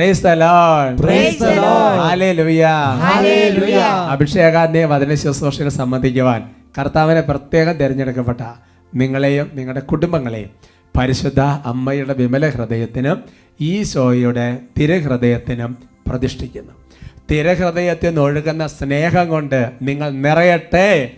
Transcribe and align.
Price 0.00 0.22
the 0.24 0.28
Lord. 0.28 0.98
Hallelujah 2.08 2.66
വചന 4.84 5.14
ശുശ്രൂഷയിൽ 5.14 5.68
സംബന്ധിക്കുവാൻ 5.68 6.40
കർത്താവിനെ 6.78 7.20
പ്രത്യേകം 7.20 7.72
തിരഞ്ഞെടുക്കപ്പെട്ട 7.72 8.40
നിങ്ങളെയും 8.94 9.50
നിങ്ങളുടെ 9.54 9.80
കുടുംബങ്ങളെയും 9.80 10.50
പരിശുദ്ധ 10.98 11.40
അമ്മയുടെ 11.40 12.14
വിമല 12.14 12.48
ഹൃദയത്തിനും 12.48 13.18
ഈ 13.60 13.82
ശോയുടെ 13.82 14.58
തിരഹൃദയത്തിനും 14.78 15.78
പ്രതിഷ്ഠിക്കുന്നു. 16.08 16.72
തിരഹൃദയത്തിൽ 17.30 18.08
നിന്ന് 18.08 18.20
ഒഴുകുന്ന 18.20 18.66
സ്നേഹം 18.66 19.28
കൊണ്ട് 19.28 19.70
നിങ്ങൾ 19.82 20.10
നിറയട്ടെ. 20.10 21.10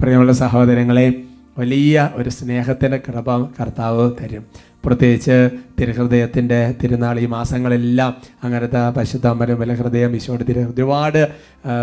പ്രിയമുള്ള 0.00 0.32
സഹോദരങ്ങളെ 0.32 1.12
വലിയ 1.58 2.10
ഒരു 2.14 2.30
സ്നേഹത്തിന്റെ 2.30 2.96
കൃപ 2.96 3.28
കർത്താവ് 3.60 4.10
തരും. 4.22 4.46
പ്രത്യേകിച്ച് 4.84 5.50
തിരുഹൃദയത്തിന്റെ 5.80 6.74
തിരുനാൾ 6.82 7.18
ഈ 7.18 7.26
മാസങ്ങളെല്ലാം 7.26 8.16
അങ്ങനത്തെ 8.44 8.90
പരിശുദ്ധ 8.90 9.26
അമ്മരമല 9.26 9.74
ഹൃദയം 9.74 10.14
ഈശോയുടെ 10.16 10.44
തിരു 10.44 10.60
ഒരുപാട് 10.74 11.28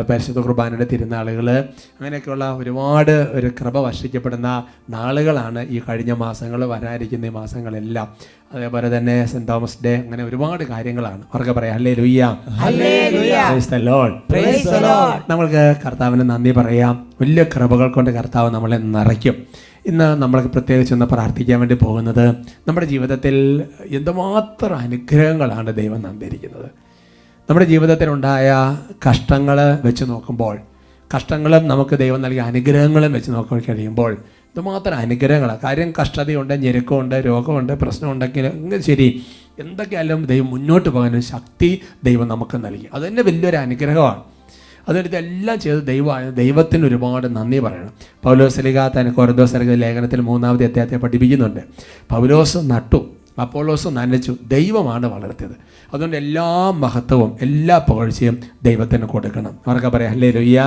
പരിശുദ്ധ 0.10 0.40
കുർബാനയുടെ 0.40 0.88
തിരുനാളുകൾ 0.92 1.60
അങ്ങനെയൊക്കെയുള്ള 1.60 2.54
ഒരുപാട് 2.54 3.12
ഒരു 3.12 3.52
കൃപ 3.62 3.78
വർഷിക്കപ്പെടുന്ന 3.78 4.64
നാളുകളാണ് 4.90 5.68
ഈ 5.70 5.82
കഴിഞ്ഞ 5.90 6.14
മാസങ്ങൾ 6.14 6.66
വരാനിരിക്കുന്ന 6.66 7.26
ഈ 7.26 7.30
മാസങ്ങളെല്ലാം. 7.30 8.08
അതേപോലെ 8.54 8.98
തന്നെ 8.98 9.26
സെന്റ് 9.26 9.48
തോമസ് 9.48 9.78
ഡേ 9.86 9.96
അങ്ങനെ 9.96 10.24
ഒരുപാട് 10.24 10.64
കാര്യങ്ങളാണ്. 10.64 11.22
അവർക്ക് 11.22 11.52
പറയാം 11.52 11.76
അല്ലേ 11.76 11.94
ലുയ്യ. 11.94 12.38
നമ്മൾക്ക് 15.30 15.76
കർത്താവിന് 15.86 16.30
നന്ദി 16.30 16.52
പറയാം. 16.52 17.08
വലിയ 17.22 17.44
കൃപകൾ 17.44 17.92
കൊണ്ട് 17.92 18.10
കർത്താവ് 18.10 18.52
നമ്മളെ 18.52 18.78
നിറയ്ക്കും. 18.78 19.66
ഇന്ന് 19.90 20.22
നമ്മൾ 20.22 20.42
പ്രത്യേകിച്ച് 20.42 20.94
ഒന്ന് 20.94 21.06
പ്രാർത്ഥിക്കാൻ 21.06 21.60
വേണ്ടി 21.60 21.76
പോകുന്നത് 21.76 22.24
നമ്മുടെ 22.68 22.88
ജീവിതത്തിൽ 22.88 23.36
എന്തുമാത്രം 23.90 24.78
അനുഗ്രഹങ്ങളാണ് 24.78 25.76
ദൈവം 25.76 26.00
തന്നിരിക്കുന്നത്. 26.08 26.70
നമ്മുടെ 27.50 27.66
ജീവിതത്തിലുണ്ടായ 27.66 28.78
കഷ്ടങ്ങൾ 29.10 29.80
വെച്ച് 29.84 30.04
നോക്കുമ്പോൾ 30.04 30.56
കഷ്ടങ്ങളും 31.16 31.68
നമുക്ക് 31.68 31.96
ദൈവം 31.96 32.22
നൽകിയ 32.22 32.42
അനുഗ്രഹങ്ങളും 32.42 33.14
വെച്ച് 33.14 33.32
നോക്കി 33.32 33.62
കഴിയുമ്പോൾ 33.70 34.12
ഇതുമാത്രം 34.52 34.96
അനുഗ്രഹങ്ങളാണ് 34.96 35.60
കാര്യം 35.64 35.94
കഷ്ടതയുണ്ട് 36.02 36.54
ഞെരുക്കമുണ്ട് 36.54 37.16
രോഗമുണ്ട് 37.16 37.74
പ്രശ്നമുണ്ടെങ്കിൽ 37.74 38.46
എങ്കിൽ 38.46 38.82
ശരി 38.82 39.26
എന്തൊക്കെയായാലും 39.60 40.26
ദൈവം 40.26 40.50
മുന്നോട്ട് 40.52 40.90
പോകാനൊരു 40.90 41.26
ശക്തി 41.34 41.82
ദൈവം 42.04 42.28
നമുക്ക് 42.28 42.58
നൽകി. 42.66 42.88
അത് 42.94 43.08
തന്നെ 43.08 43.22
വലിയൊരു 43.22 43.58
അനുഗ്രഹമാണ്. 43.58 44.35
അതുകൊണ്ട് 44.90 45.10
ഇതെല്ലാം 45.10 45.60
ചെയ്ത് 45.60 45.88
ദൈവമായ 45.88 46.30
ദൈവത്തിന് 46.30 46.86
ഒരുപാട് 46.86 47.36
നന്ദി 47.36 47.60
പറയണം. 47.60 47.90
പൗലോസ് 48.24 48.60
ലിഗ 48.60 48.88
തന്നെ 48.88 49.12
കൊറദോസലിക 49.12 49.74
ലേഖനത്തിൽ 49.74 50.22
മൂന്നാമത്തെ 50.22 50.66
അദ്ദേഹത്തെ 50.66 50.98
പഠിപ്പിക്കുന്നുണ്ട്. 50.98 51.60
പൗലോസ് 52.10 52.58
നട്ടു 52.58 53.10
അപ്പോളോസ് 53.42 53.88
നനച്ചു. 53.88 54.36
ദൈവമാണ് 54.48 55.06
വളർത്തിയത്. 55.06 55.75
അതുകൊണ്ട് 55.94 56.18
എല്ലാ 56.18 56.72
മഹത്വവും 56.72 57.38
എല്ലാ 57.42 57.78
പുകഴ്ചയും 57.78 58.38
ദൈവത്തിന് 58.64 59.06
കൊടുക്കണം. 59.06 59.52
അവർക്ക് 59.68 59.88
പറയാം? 59.88 60.12
ഹല്ലേ 60.12 60.32
ലുയ്യ. 60.32 60.60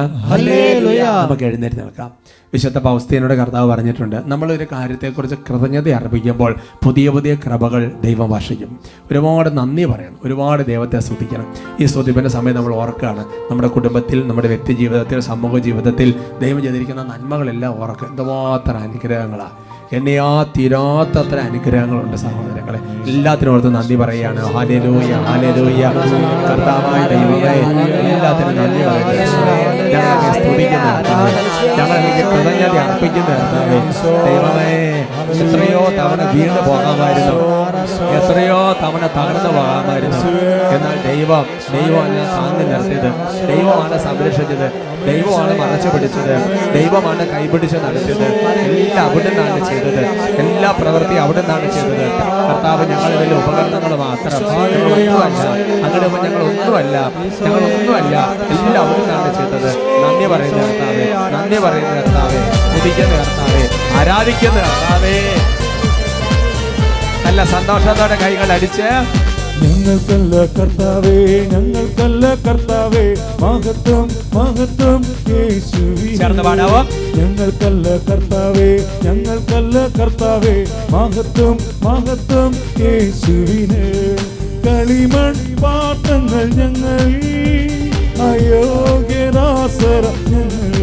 നമുക്ക് 1.03 1.45
എഴുന്നേറ്റ് 1.45 1.81
നിൽക്കാം 1.81 2.11
വിശുദ്ധ 2.53 2.79
പൗസ്തീനോട് 2.79 3.35
കർത്താവ് 3.35 3.71
പറഞ്ഞിട്ടുണ്ട് 3.71 4.17
നമ്മളൊരു 4.25 4.67
കാര്യത്തെക്കുറിച്ച് 4.73 5.37
കൃതജ്ഞത 5.37 5.89
അർപ്പിക്കുമ്പോൾ 5.89 6.55
പുതിയ 6.85 7.09
പുതിയ 7.09 7.35
കൃപകൾ 7.35 7.93
ദൈവം 8.01 8.31
വർഷിക്കും 8.31 8.81
ഒരുപാട് 9.11 9.57
നന്ദി 9.57 9.85
പറയണം 9.85 10.19
ഒരുപാട് 10.25 10.67
ദൈവത്തെ 10.67 10.99
സ്തുതിക്കണം. 10.99 11.55
ഈ 11.81 11.85
സ്തുതിപ്പിന്റെ 11.85 12.31
സമയം 12.31 12.55
നമ്മൾ 12.55 12.75
ഓർക്കുകയാണ്. 12.75 13.25
നമ്മുടെ 13.51 13.69
കുടുംബത്തിൽ 13.69 14.29
നമ്മുടെ 14.29 14.49
വ്യക്തി 14.49 14.73
ജീവിതത്തിൽ 14.73 15.21
സമൂഹ 15.21 15.59
ജീവിതത്തിൽ 15.59 16.15
ദൈവം 16.41 16.63
ചെയ്തിരിക്കുന്ന 16.63 17.03
നന്മകളെല്ലാം 17.03 17.83
ഓർക്കുക. 17.83 18.09
എന്തുമാത്രം 18.09 18.79
അനുഗ്രഹങ്ങളാണ് 18.79 19.68
എന്നെയാ 19.97 20.47
തീരാത്തത്ര 20.57 21.39
അനുഗ്രഹങ്ങളുണ്ട് 21.49 22.17
സഹോദരങ്ങളെ. 22.23 22.79
എല്ലാത്തിനും 23.11 23.53
ഓർത്ത് 23.53 23.71
നന്ദി 23.75 23.95
പറയുകയാണ്. 23.95 24.41
ഹാലേലൂയ 24.55 25.13
ഹാലേലൂയ 25.29 25.85
കർത്താവായ 26.49 27.03
ദൈവമേ 27.13 27.53
എല്ലാത്തിനും 28.15 28.57
നന്ദി 28.59 28.83
പറയുന്നത് 28.89 29.25
ഞങ്ങളെ 31.79 32.11
സ്തുതിക്കുന്നു 32.91 33.37
ദൈവമേ 34.27 34.73
എത്രയോ 35.43 35.83
തവണ 35.99 36.21
വീണ് 36.35 36.61
പോകാമായിരുന്നു. 36.67 37.37
എത്രയോ 38.19 38.61
തവണ 38.83 39.05
തകർന്നു 39.17 39.51
പോകാമായിരുന്നു. 39.57 40.21
എന്നാൽ 40.75 40.97
ദൈവം 41.09 41.45
ദൈവമല്ല 41.75 42.21
താങ്ങി 42.37 42.65
നിർത്തിയത്. 42.73 43.11
ദൈവമാണ് 43.51 43.97
സംരക്ഷിച്ചത്. 44.07 44.67
ദൈവമാണ് 45.09 45.53
മറച്ചു 45.61 45.89
പിടിച്ചത്. 45.89 46.35
ദൈവമാണ് 46.77 47.23
കൈപിടിച്ച് 47.33 47.77
നടത്തിയത്. 47.85 48.27
എല്ലാം 48.69 49.05
അവിടെ 49.05 49.29
നിന്നാണ് 49.29 49.61
ചെയ്തത്. 49.69 49.78
എല്ലാ 50.39 50.71
പ്രവൃത്തി 50.71 51.15
അവിടെ 51.15 51.41
നിന്നാണ് 51.41 51.73
ചെയ്തത്. 51.73 52.13
കർത്താവ് 52.49 52.91
ഞങ്ങൾ 52.91 53.17
വലിയ 53.17 53.37
ഉപകരണങ്ങൾ 53.37 53.97
മാത്രം. 53.97 54.51
അങ്ങനെ 55.85 56.09
ഞങ്ങൾ 56.09 56.43
ഒന്നുമല്ല. 56.43 56.97
ഞങ്ങൾ 57.43 57.59
ഒന്നുമല്ല. 57.59 58.17
എല്ലാം 58.51 58.85
അവിടെ 58.85 58.99
നിന്നാണ് 58.99 59.35
ചെയ്തത്. 59.35 59.71
നന്ദി 60.03 60.27
പറയുന്ന 60.27 60.63
കർത്താവേ. 60.63 61.39
നന്ദി 61.39 61.59
പറയുന്ന 61.59 61.95
കർത്താവേ. 62.01 62.41
ചുതിക്കുന്ന 62.75 63.15
കർത്താവേ. 63.17 63.63
ആരാധിക്കുന്ന 63.99 64.59
കർത്താവേ. 64.59 65.21
നല്ല 67.27 67.45
സന്തോഷത്തോടെ 67.45 68.15
കൈകൾ 68.15 68.53
അടിച്ച് 68.53 68.89
ഞങ്ങൾക്കല്ല 69.63 70.35
കർത്താവേ 70.57 71.15
ഞങ്ങൾക്കല്ല 71.53 72.35
കർത്താവേ. 72.47 73.05
മഹത്വം 73.41 74.07
മഹത്വം. 74.35 75.01
ചേർന്ന് 76.19 76.43
ഞങ്ങൾക്കല്ല 77.19 77.89
കർത്താവേ 78.09 78.69
ഞങ്ങൾക്കല്ല 79.05 79.87
കർത്താവേ. 79.99 80.55
മഹത്വം 80.91 81.57
മഹത്വം 81.83 82.53
യേശുവിന്. 82.81 83.83
കളിമൺ 84.67 85.35
പാട്ടങ്ങൾ 85.63 86.47
ഞങ്ങൾ 86.61 87.11
അയോഗ്യരാസര 88.29 90.05
ഞങ്ങൾ. 90.29 90.75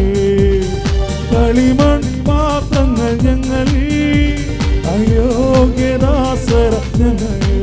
കളിമൺ 1.32 2.00
പാത്രങ്ങൾ 2.28 3.12
ഞങ്ങൾ 3.22 3.68
അയോഗ്യരാസര 4.94 6.72
ഞങ്ങൾ. 6.98 7.55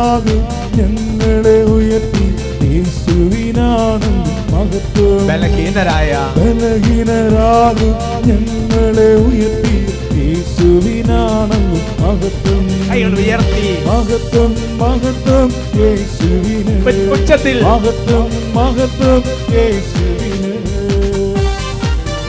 ബലഹീനരാകും 0.00 0.40
ഞങ്ങളെ 0.76 1.62
ഉയർത്തി. 1.62 2.26
യേശുവിനാണെന്ന് 2.66 4.32
മഹത്വം. 4.52 5.26
ബലഹീനരായ 5.26 6.12
ബലഹീനരാകും. 6.36 7.94
ഞങ്ങളെ 8.28 9.10
ഉയർത്തി. 9.14 9.76
യേശുവിനാണെന്ന് 10.20 11.80
മഹത്വം. 12.02 12.64
ഉയർത്തി. 12.92 13.84
മഹത്വം 13.84 14.78
മഹത്വം. 14.78 15.52
യേശുവിന് 15.80 17.10
ഉച്ചത്തിൽ. 17.10 17.62
മഹത്വം 17.62 18.54
മഹത്വം. 18.54 19.22
യേശുവിന്. 19.54 20.52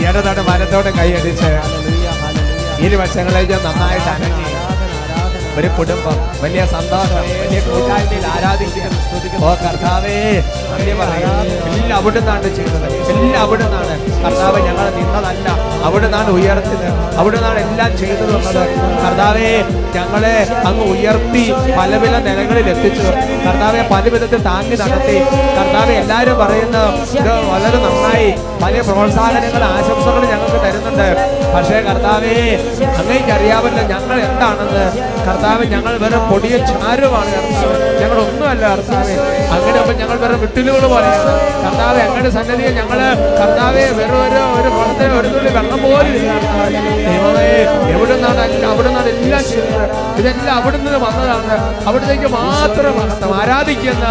ഇടതോടെ 0.07 0.41
വലത്തോടെ 0.49 0.91
കൈയടിച്ച്. 0.91 1.51
ഇരുവശങ്ങളിലേക്ക് 2.85 3.53
നന്നായിട്ട് 3.53 4.07
അനങ്ങി. 4.07 4.60
ഒരു 5.61 5.69
കുടുംബം 5.77 6.15
വലിയ 6.43 6.61
സന്തോഷം 6.73 7.25
വലിയ 7.41 7.59
കൂട്ടായ്മയിൽ 7.65 8.23
ആരാധിക്കുന്നു. 8.35 8.99
ഓ 9.45 9.49
കർത്താവേ 9.63 10.15
നന്ദി 10.71 10.93
പറയാം. 11.01 11.35
എല്ലാം 11.73 11.97
അവിടെ 11.97 12.19
നിന്നാണ് 12.19 12.47
ചെയ്യുന്നത്. 12.57 12.87
എല്ലാം 13.11 13.41
അവിടെ 13.43 13.65
നിന്നാണ് 13.65 13.93
കർത്താവ് 14.23 14.59
ഞങ്ങൾ 14.67 14.87
നിന്നതല്ല. 14.97 15.47
അവിടെ 15.87 16.05
നിന്നാണ് 16.05 16.29
ഉയർത്തിയത്. 16.37 16.87
അവിടെ 17.21 17.37
നിന്നാണ് 17.37 17.59
എല്ലാം 17.65 17.91
ചെയ്തു 18.01 18.23
തന്നത് 18.31 18.63
കർത്താവേ 19.03 19.51
ഞങ്ങളെ 19.97 20.35
അങ്ങ് 20.69 20.85
ഉയർത്തി 20.93 21.43
പല 21.79 21.91
പല 22.03 22.15
നിലകളിൽ 22.27 22.69
എത്തിച്ചു. 22.73 23.07
കർത്താവെ 23.47 23.83
പല 23.93 24.03
വിധത്തിൽ 24.15 24.41
താങ്ങി 24.49 24.77
നടത്തി. 24.83 25.17
കർത്താവെ 25.59 25.93
എല്ലാവരും 26.01 26.37
പറയുന്ന 26.43 26.77
ഇത് 27.19 27.31
വളരെ 27.51 27.79
നന്നായി. 27.85 28.31
വലിയ 28.61 28.81
പ്രോത്സാഹനങ്ങൾ 28.87 29.63
ആശംസകൾ 29.75 30.23
ഞങ്ങൾക്ക് 30.31 30.59
തരുന്നുണ്ട്. 30.65 31.07
പക്ഷേ 31.53 31.77
കർത്താവേ 31.87 32.35
അങ്ങേക്ക് 32.99 33.31
അറിയാമല്ലോ 33.37 33.83
ഞങ്ങൾ 33.93 34.17
എന്താണെന്ന്. 34.27 34.83
കർത്താവ് 35.27 35.63
ഞങ്ങൾ 35.73 35.93
വെറും 36.03 36.23
പൊടിയ 36.31 36.55
ചാരുമാണ് 36.71 37.31
കർത്താവ്. 37.37 37.73
ഞങ്ങൾ 38.01 38.17
ഒന്നുമല്ല 38.25 38.63
കർത്താവെ. 38.73 39.15
അങ്ങനെ 39.55 39.77
അപ്പം 39.81 39.95
ഞങ്ങൾ 40.01 40.17
വെറും 40.23 40.39
വിട്ടിലുകൾ 40.43 40.83
പോലെയാണ് 40.93 41.33
കർത്താവ് 41.63 41.97
ഞങ്ങളുടെ 42.03 42.31
സന്നദ്ധിയെ 42.37 42.71
ഞങ്ങൾ 42.79 42.99
കർത്താവെ 43.41 43.85
വെറും 43.99 44.19
ഒരു 44.27 44.41
ഒരു 44.59 44.69
കുളത്തെ 44.77 45.07
ഒരു 45.19 45.29
തുള്ളി 45.35 45.51
വെള്ളം 45.57 45.81
പോലും 45.85 46.15
എവിടെ 47.93 48.13
നിന്നാണ് 48.13 48.41
അവിടെ 48.71 48.87
നിന്നാണ് 48.89 49.09
എല്ലാം 49.15 49.43
ചെയ്യുന്നത് 49.49 49.85
ഇതെല്ലാം 50.21 50.53
അവിടെ 50.59 50.77
നിന്ന് 50.83 50.99
വന്നതാണ്. 51.07 51.55
അവിടത്തേക്ക് 51.89 52.29
മാത്രം 52.39 52.97
ആരാധിക്കുന്ന 53.41 54.05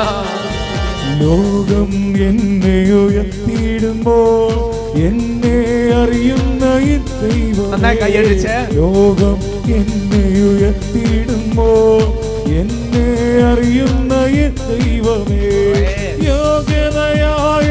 ലോകം 1.21 1.91
എന്നെ 2.27 2.77
ഉയർത്തിയിടുമ്പോൾ 2.99 4.53
എന്നെ 5.01 5.57
അറിയുന്ന 5.95 6.65
ലോകം 8.75 9.37
എന്നെ 9.79 10.21
ഉയർത്തിയിടുമ്പോൾ 10.51 12.03
എന്നെ 12.61 13.05
അറിയുന്ന 13.45 14.15
ദൈവമേ. 14.71 15.45
യോഗ്യതയായ 16.29 17.21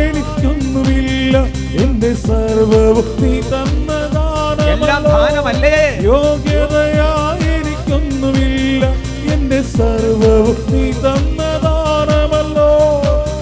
എനിക്കൊന്നുമില്ല 0.05 1.35
എന്റെ 1.83 2.11
സർവഭക്തി 2.23 3.23
നീ 3.23 3.33
തന്നതാണല്ലേ 3.51 5.75
എനിക്കൊന്നുമില്ല 7.55 8.85
എന്റെ 9.33 9.59
സർവഭക്തി 9.73 10.71
നീ 10.75 10.85
തന്ന 11.03 11.41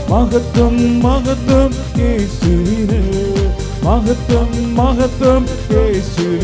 മഹത്വം 0.09 0.75
മഹത്വം 1.03 1.71
യേശുവിന് 1.99 2.99
മഹത്വം 3.83 4.49
മഹത്വം 4.75 5.41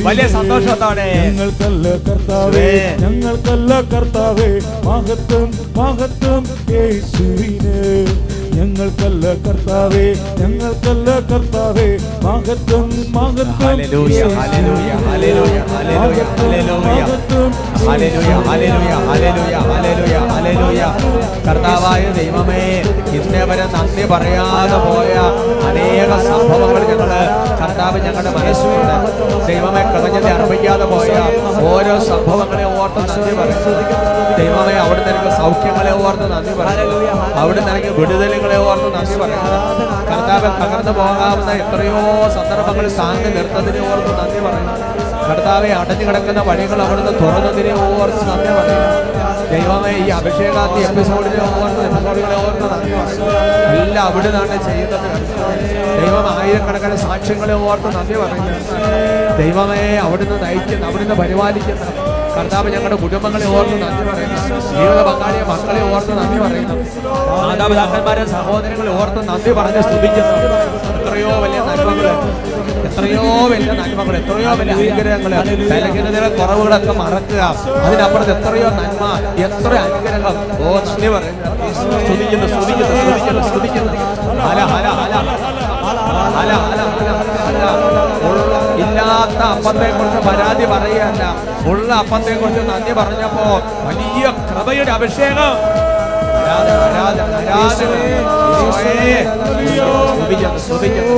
വലിയ 0.06 0.26
സന്തോഷത്തോടെ. 0.28 1.08
ഞങ്ങൾക്കല്ല 1.18 1.88
കർത്താവേ. 2.06 2.68
ഞങ്ങൾക്കല്ല 3.02 3.74
കർത്താവേ 3.92 4.50
മഹത്വം 4.86 5.50
മഹത്വം 5.78 6.44
യേശുവിന് 6.72 7.78
ഞങ്ങൾക്കല്ല 8.56 9.26
കർത്താവേ 9.46 10.04
ഞങ്ങൾക്കല്ല 10.40 11.10
കർത്താവേ. 11.30 11.88
Hallelujah, 13.54 14.22
hallelujah. 20.30 20.82
കർത്താവായ 21.46 22.04
ദൈവമേ 22.18 22.62
ഇന്നേ 23.18 23.42
വരെ 23.50 23.66
നന്ദി 23.74 24.04
പറയാതെ 24.12 24.78
പോയ 24.86 25.14
അനേക 25.68 26.12
സംഭവങ്ങൾ 26.28 26.84
ഞങ്ങൾ 26.92 27.12
കർത്താവ് 27.62 27.98
ഞങ്ങളുടെ 28.06 28.32
മനസ്സിലുണ്ട്. 28.38 28.96
ദൈവമെ 29.48 29.84
കഥഞ്ഞത് 29.92 30.30
അർപ്പിക്കാതെ 30.34 30.86
പോയ 30.86 31.12
ഓരോ 31.68 31.96
സംഭവങ്ങളെ 32.10 32.66
ഓർത്ത് 32.78 33.02
നന്ദി 33.10 33.34
പറയുന്നു 33.40 33.74
ദൈവമേ 34.40 34.76
അവിടെ 34.84 35.02
നിനക്ക് 35.08 35.32
സൗഖ്യങ്ങളെ 35.40 35.94
ഓർത്ത് 36.04 36.28
നന്ദി 36.34 36.54
പറയുന്നു 36.60 36.98
നിനക്ക് 37.62 37.90
എനിക്ക് 38.30 38.43
വിടുതലുകളെ 38.44 38.58
ഓർത്ത് 38.68 38.90
നന്ദി 38.96 39.16
പറയുന്നു 39.20 39.60
കർത്താവ് 40.10 40.50
തകർന്നു 40.62 40.94
പോകാവുന്ന 40.98 41.52
എത്രയോ 41.62 42.02
സന്ദർഭങ്ങൾ 42.36 42.86
താങ്ങി 42.98 43.30
നിർത്തതിനെ 43.36 43.82
ഓർത്ത് 43.90 44.12
നന്ദി 44.20 44.40
പറയുന്നു 44.46 44.76
കർത്താവെ 45.28 45.70
അടഞ്ഞു 45.76 46.06
കിടക്കുന്ന 46.08 46.42
വഴികൾ 46.48 46.80
അവിടുന്ന് 46.86 47.14
തുറന്നതിനെ 47.22 47.74
ഓർത്ത് 47.86 48.24
നന്ദി 48.30 48.52
പറയുന്നു 48.58 48.90
ദൈവമേ 49.54 49.92
ഈ 50.00 50.10
അഭിഷേകാത്തി 50.12 50.80
എപ്പിസോഡിനെ 50.88 51.42
ഓർത്ത് 51.54 51.82
എപ്പിസോഡുകളെ 51.88 52.38
ഓർത്ത് 52.44 52.66
നന്ദി 52.66 52.92
പറയുന്നു 52.94 53.28
എല്ലാം 53.76 54.06
അവിടുന്നാണ് 54.08 54.58
ചെയ്യുന്നത്. 54.66 55.08
ദൈവം 56.00 56.26
ആയിരക്കണക്കിന് 56.34 56.98
സാക്ഷ്യങ്ങളെ 57.04 57.56
ഓർത്ത് 57.66 57.90
നന്ദി 57.98 58.16
പറയുന്നു 58.16 58.56
ദൈവമേ 59.40 59.84
അവിടുന്ന് 60.06 60.38
നയിക്കുന്ന 60.44 60.84
അവിടുന്ന് 60.90 61.16
പരിപാലിക്കുന്ന 61.16 61.86
കർത്താവ് 62.36 62.68
ഞങ്ങളുടെ 62.74 62.98
കുടുംബങ്ങളെ 63.04 63.48
ഓർത്ത് 63.56 63.76
നന്ദി 63.82 64.04
പറയുന്നു. 64.10 64.40
ജീവിത 64.78 65.00
പങ്കാളിയെ 65.08 65.44
മക്കളെ 65.52 65.82
ഓർത്ത് 65.94 66.14
നന്ദി 66.20 66.38
പറയുന്നു. 66.44 66.76
മാതാപിതാക്കന്മാരെ 67.48 68.24
സഹോദരങ്ങളെ 68.36 68.92
ഓർത്ത് 69.02 69.22
നന്ദി 69.30 69.52
പറഞ്ഞ് 69.60 69.82
സ്തുതിക്കുന്നു. 69.88 70.36
എത്രയോ 70.96 71.32
വലിയ 71.44 71.60
നന്മകൾ 71.70 72.08
എത്രയോ 72.88 73.24
വലിയ 73.52 73.72
നന്മകൾ 73.82 74.16
എത്രയോ 74.22 74.52
വലിയ 74.60 74.74
അനുഗ്രഹങ്ങൾ 74.80 75.32
ബലഹീനതയുടെ 75.72 76.30
കുറവുകളൊക്കെ 76.40 76.94
മറക്കുക. 77.02 77.42
അതിനപ്പുറത്ത് 77.86 78.34
എത്രയോ 78.38 78.70
നന്മ 78.80 79.04
എത്ര 79.46 79.74
അനുഗ്രഹങ്ങൾ 79.88 80.34
ഓ 80.66 80.76
നന്ദി 80.90 81.10
പറയുന്നു. 81.16 81.42
സ്തുതിക്കുന്നു 82.06 82.48
സ്തുതിക്കുന്നു 82.54 82.96
സ്തുതിക്കുന്നു 83.02 83.44
സ്തുതിക്കുന്നു. 83.50 83.94
ഹല 84.48 84.60
ഹല 84.74 84.88
ഹല. 85.00 85.16
ഇല്ലാത്ത 88.84 89.42
അപ്പത്തെ 89.56 89.88
കുറിച്ച് 89.98 90.20
പരാതി 90.28 90.66
പറയുകയല്ല. 90.66 91.24
ഉള്ള 91.70 91.94
അപ്പത്തെ 91.94 92.34
കുറിച്ച് 92.40 92.62
നന്ദി 92.70 92.94
പറഞ്ഞപ്പോ 92.94 93.46
വലിയ 93.88 94.26
കൃപയുടെ 94.50 94.92
അഭിഷേകം. 94.92 95.54
ആരാധന, 96.44 96.80
ആരാധന, 96.98 97.34
സ്തുതിക്കുന്നു, 100.20 100.60
സ്തുതിക്കുന്നു. 100.60 101.18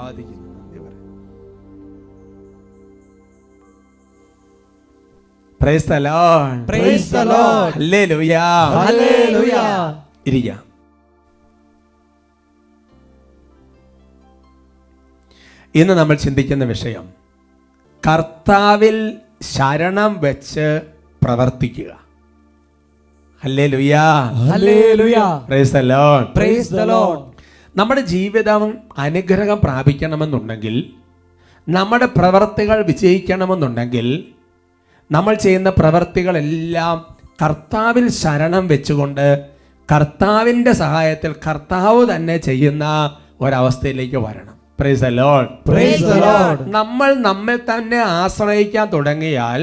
ആരാധിക്കുന്നു, 0.00 0.38
നന്ദി 5.62 5.92
Lord 5.92 6.68
praise 6.68 7.12
the 7.12 7.16
Lord. 7.16 7.74
Hallelujah. 7.74 8.36
ഇന്ന് 15.74 15.94
നമ്മൾ 15.94 16.14
ചിന്തിക്കുന്ന 16.16 16.64
വിഷയം 16.64 17.08
കർത്താവിൽ 18.08 19.16
ശരണം 19.42 20.20
വെച്ച് 20.20 20.80
പ്രവർത്തിക്കുക. 21.22 21.92
പ്രൈസ്. 26.36 26.74
നമ്മുടെ 27.76 28.00
ജീവിതം 28.00 28.78
അനുഗ്രഹം 28.98 29.60
പ്രാപിക്കണമെന്നുണ്ടെങ്കിൽ 29.64 30.90
നമ്മുടെ 31.68 32.06
പ്രവർത്തികൾ 32.06 32.86
വിജയിക്കണമെന്നുണ്ടെങ്കിൽ 32.86 34.28
നമ്മൾ 35.12 35.34
ചെയ്യുന്ന 35.36 35.70
പ്രവർത്തികളെല്ലാം 35.72 36.96
കർത്താവിൽ 37.42 38.06
ശരണം 38.22 38.64
വെച്ചുകൊണ്ട് 38.68 39.26
കർത്താവിന്റെ 39.88 40.72
സഹായത്തിൽ 40.82 41.32
കർത്താവ് 41.46 42.02
തന്നെ 42.12 42.36
ചെയ്യുന്ന 42.40 42.84
ഒരവസ്ഥയിലേക്ക് 43.40 44.18
വരണം. 44.26 44.48
Praise 44.78 45.02
the 45.02 45.08
Lord 45.16 45.48
Praise 45.68 46.02
the 46.04 46.18
Lord. 46.22 46.58
നമ്മൾ 46.76 47.10
നമ്മെ 47.26 47.56
തന്നെ 47.68 47.98
ആശ്രയിക്കാൻ 48.14 48.86
തുടങ്ങിയാൽ 48.92 49.60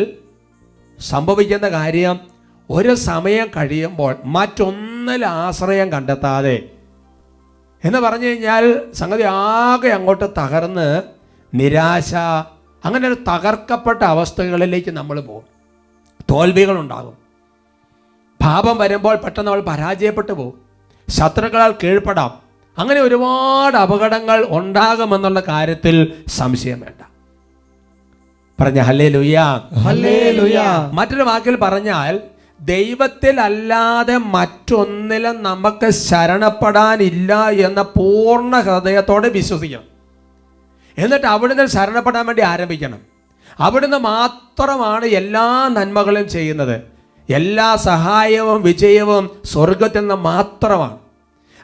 സംഭവിക്കുന്ന 0.99 1.67
കാര്യം 1.69 2.17
ഒരു 2.69 2.93
സമയം 3.05 3.47
കഴിയുമ്പോൾ 3.55 4.13
മറ്റൊന്നിൽ 4.29 5.21
ആശ്രയം 5.37 5.87
കണ്ടെത്താതെ 5.93 6.57
എന്ന് 7.83 7.99
പറഞ്ഞു 8.05 8.27
കഴിഞ്ഞാൽ 8.27 8.65
സംഗതി 8.93 9.25
ആകെ 9.57 9.91
അങ്ങോട്ട് 9.97 10.27
തകർന്ന് 10.39 10.87
നിരാശ 11.53 12.11
അങ്ങനെ 12.85 13.07
ഒരു 13.07 13.17
തകർക്കപ്പെട്ട 13.27 14.03
അവസ്ഥകളിലേക്ക് 14.03 14.91
നമ്മൾ 14.91 15.19
പോകും. 15.19 15.43
തോൽവികളുണ്ടാകും. 16.31 17.13
പാപം 18.41 18.77
വരുമ്പോൾ 18.77 19.15
പെട്ടെന്ന് 19.15 19.51
നമ്മൾ 19.51 19.61
പരാജയപ്പെട്ടു 19.61 20.31
പോകും. 20.31 20.61
ശത്രുക്കളാൽ 21.09 21.73
കീഴ്പ്പെടാം. 21.83 22.49
അങ്ങനെ 22.77 23.01
ഒരുപാട് 23.01 23.77
അപകടങ്ങൾ 23.77 24.45
ഉണ്ടാകുമെന്നുള്ള 24.49 25.39
കാര്യത്തിൽ 25.39 26.13
സംശയം 26.27 26.79
വേണ്ട. 26.79 27.01
പറഞ്ഞ 28.61 28.79
ഹല്ലേ 28.79 29.09
ലുയാ 29.09 29.61
ഹല്ലേ 29.85 30.31
ലുയാ 30.31 30.91
മറ്റൊരു 30.93 31.21
വാക്കിൽ 31.21 31.55
പറഞ്ഞാൽ 31.55 32.21
ദൈവത്തിൽ 32.61 33.41
അല്ലാതെ 33.41 34.17
മറ്റൊന്നിലും 34.17 35.43
നമുക്ക് 35.43 35.89
ശരണപ്പെടാനില്ല 35.89 37.49
എന്ന 37.49 37.81
പൂർണ 37.81 38.59
ഹൃദയത്തോടെ 38.59 39.29
വിശ്വസിക്കണം. 39.29 39.88
എന്നിട്ട് 40.99 41.25
അവിടുന്ന് 41.25 41.65
ശരണപ്പെടാൻ 41.67 42.25
വേണ്ടി 42.25 42.41
ആരംഭിക്കണം. 42.41 42.99
അവിടുന്ന് 43.59 43.97
മാത്രമാണ് 43.97 45.05
എല്ലാ 45.05 45.67
നന്മകളും 45.71 46.29
ചെയ്യുന്നത്. 46.29 46.81
എല്ലാ 47.29 47.75
സഹായവും 47.75 48.61
വിജയവും 48.61 49.41
സ്വർഗത്തിൽ 49.45 49.99
നിന്ന് 49.99 50.15
മാത്രമാണ്. 50.15 50.97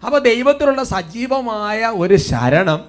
അപ്പോൾ 0.06 0.20
ദൈവത്തിലുള്ള 0.20 0.84
സജീവമായ 0.84 1.86
ഒരു 1.86 2.16
ശരണം 2.16 2.80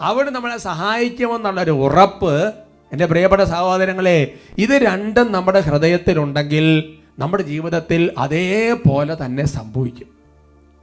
അവിടെ 0.00 0.30
നമ്മളെ 0.30 0.56
സഹായിക്കുമെന്നുള്ളൊരു 0.56 1.70
ഉറപ്പ് 1.70 2.54
എന്റെ 2.92 3.06
പ്രിയപ്പെട്ട 3.06 3.42
സഹോദരങ്ങളെ 3.42 4.34
ഇത് 4.58 4.70
രണ്ടും 4.70 5.32
നമ്മുടെ 5.32 5.60
ഹൃദയത്തിലുണ്ടെങ്കിൽ 5.60 6.66
നമ്മുടെ 7.18 7.42
ജീവിതത്തിൽ 7.42 8.10
അതേപോലെ 8.18 9.16
തന്നെ 9.26 9.46
സംഭവിക്കും. 9.46 10.21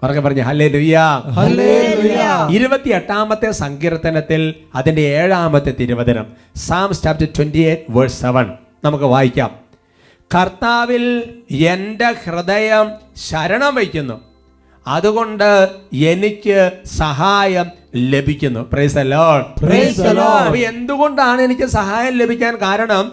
പറഞ്ഞ 0.03 0.19
പറഞ്ഞു 0.19 0.41
ഹല്ലേ 0.41 0.67
ലുയ്യ 0.67 0.99
ഇരുപത്തിയെട്ടാമത്തെ 1.35 2.51
ഇരുപത്തി 2.51 2.89
എട്ടാമത്തെ 2.89 3.51
സങ്കീർത്തനത്തിൽ 3.51 4.53
അതിന്റെ 4.75 5.01
ഏഴാമത്തെ 5.01 5.73
തിരുവചനം. 5.79 6.27
Psalm 6.55 6.93
chapter 6.93 7.27
twenty 7.37 7.57
eight 7.57 7.83
verse 7.89 8.21
seven 8.21 8.51
നമുക്ക് 8.83 9.03
വായിക്കാം. 9.03 9.51
കർത്താവിൽ 10.35 11.33
എന്റെ 11.51 12.09
ഹൃദയം 12.25 12.91
ശരണം 13.27 13.75
വയ്ക്കുന്നു. 13.75 14.21
അതുകൊണ്ട് 14.87 15.69
എനിക്ക് 15.93 16.71
സഹായം 16.85 17.65
ലഭിക്കുന്നു. 17.95 18.59
പ്രൈസ് 18.59 18.97
എന്തുകൊണ്ടാണ് 20.57 21.41
എനിക്ക് 21.41 21.65
സഹായം 21.65 22.17
ലഭിക്കാൻ 22.17 22.55
കാരണം? 22.55 23.11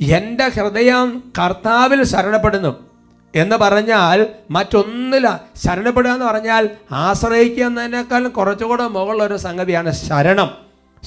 എന്റെ 0.00 0.48
ഹൃദയം 0.48 1.32
കർത്താവിൽ 1.38 2.04
ശരണപ്പെടുന്നു. 2.04 2.87
എന്ന് 3.34 3.56
പറഞ്ഞാൽ 3.56 4.26
മറ്റൊന്നില്ല 4.50 5.44
ശരണപ്പെടുക 5.64 6.10
എന്ന് 6.10 6.26
പറഞ്ഞാൽ 6.26 6.68
ആശ്രയിക്കുക 6.92 7.64
എന്നതിനേക്കാളും 7.64 8.30
കുറച്ചുകൂടെ 8.30 8.82
മുകളിലൊരു 8.82 9.36
സംഗതിയാണ് 9.36 9.92
ശരണം. 9.92 10.50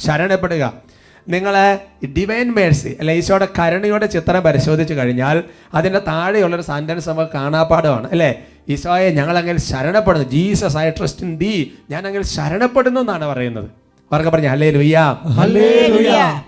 ശരണപ്പെടുക. 0.06 0.74
നിങ്ങളെ 1.28 1.68
ഡിവൈൻ 2.06 2.54
മേഴ്സി 2.54 2.98
അല്ലെ 3.00 3.14
ഈശോയുടെ 3.14 3.48
കരുണയുടെ 3.60 4.06
ചിത്രം 4.06 4.44
പരിശോധിച്ച് 4.44 4.94
കഴിഞ്ഞാൽ 4.94 5.44
അതിന്റെ 5.74 6.00
താഴെയുള്ളൊരു 6.00 6.62
സെന്റൻസ് 6.62 7.10
നമുക്ക് 7.10 7.32
കാണാപ്പാടമാണ് 7.32 8.12
അല്ലേ? 8.12 8.46
ഈശോയെ 8.70 9.10
ഞങ്ങളങ്ങനെ 9.10 9.60
ശരണപ്പെടുന്നു. 9.60 10.30
Jesus 10.30 10.78
I 10.78 10.90
trust 10.90 11.26
in 11.26 11.38
the 11.38 11.74
ഞാനങ്ങനെ 11.90 12.24
ശരണപ്പെടുന്നു 12.24 13.00
എന്നാണ് 13.00 13.26
പറയുന്നത്. 13.26 13.70
അവർക്ക് 14.12 14.30
പറഞ്ഞു 14.30 14.50
അല്ലേ 14.50 14.72
ലുയ്യ 14.72 14.98
അപ്പോ 14.98 15.44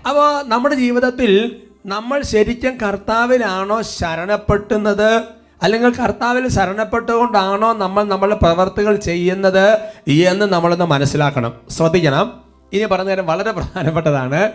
അപ്പോൾ 0.08 0.48
നമ്മുടെ 0.48 0.74
ജീവിതത്തിൽ 0.74 1.56
നമ്മൾ 1.86 2.22
ശരിക്കും 2.22 2.78
കർത്താവിലാണോ 2.82 3.82
ശരണപ്പെട്ടുന്നത്? 3.82 5.22
അല്ലെങ്കിൽ 5.64 5.94
കർത്താവിൽ 5.94 6.48
ശരണപ്പെട്ടുകൊണ്ടാണോ 6.48 7.72
നമ്മൾ 7.72 8.04
നമ്മളുടെ 8.04 8.36
പ്രവർത്തികൾ 8.36 8.96
ചെയ്യുന്നത് 8.96 9.78
എന്ന് 10.10 10.46
നമ്മളൊന്ന് 10.46 10.84
മനസ്സിലാക്കണം. 10.84 11.52
ശ്രദ്ധിക്കണം. 11.70 12.40
ഇനി 12.72 12.84
പറഞ്ഞ 12.84 13.08
കാര്യം 13.08 13.26
വളരെ 13.26 13.52
പ്രധാനപ്പെട്ടതാണ്. 13.52 14.52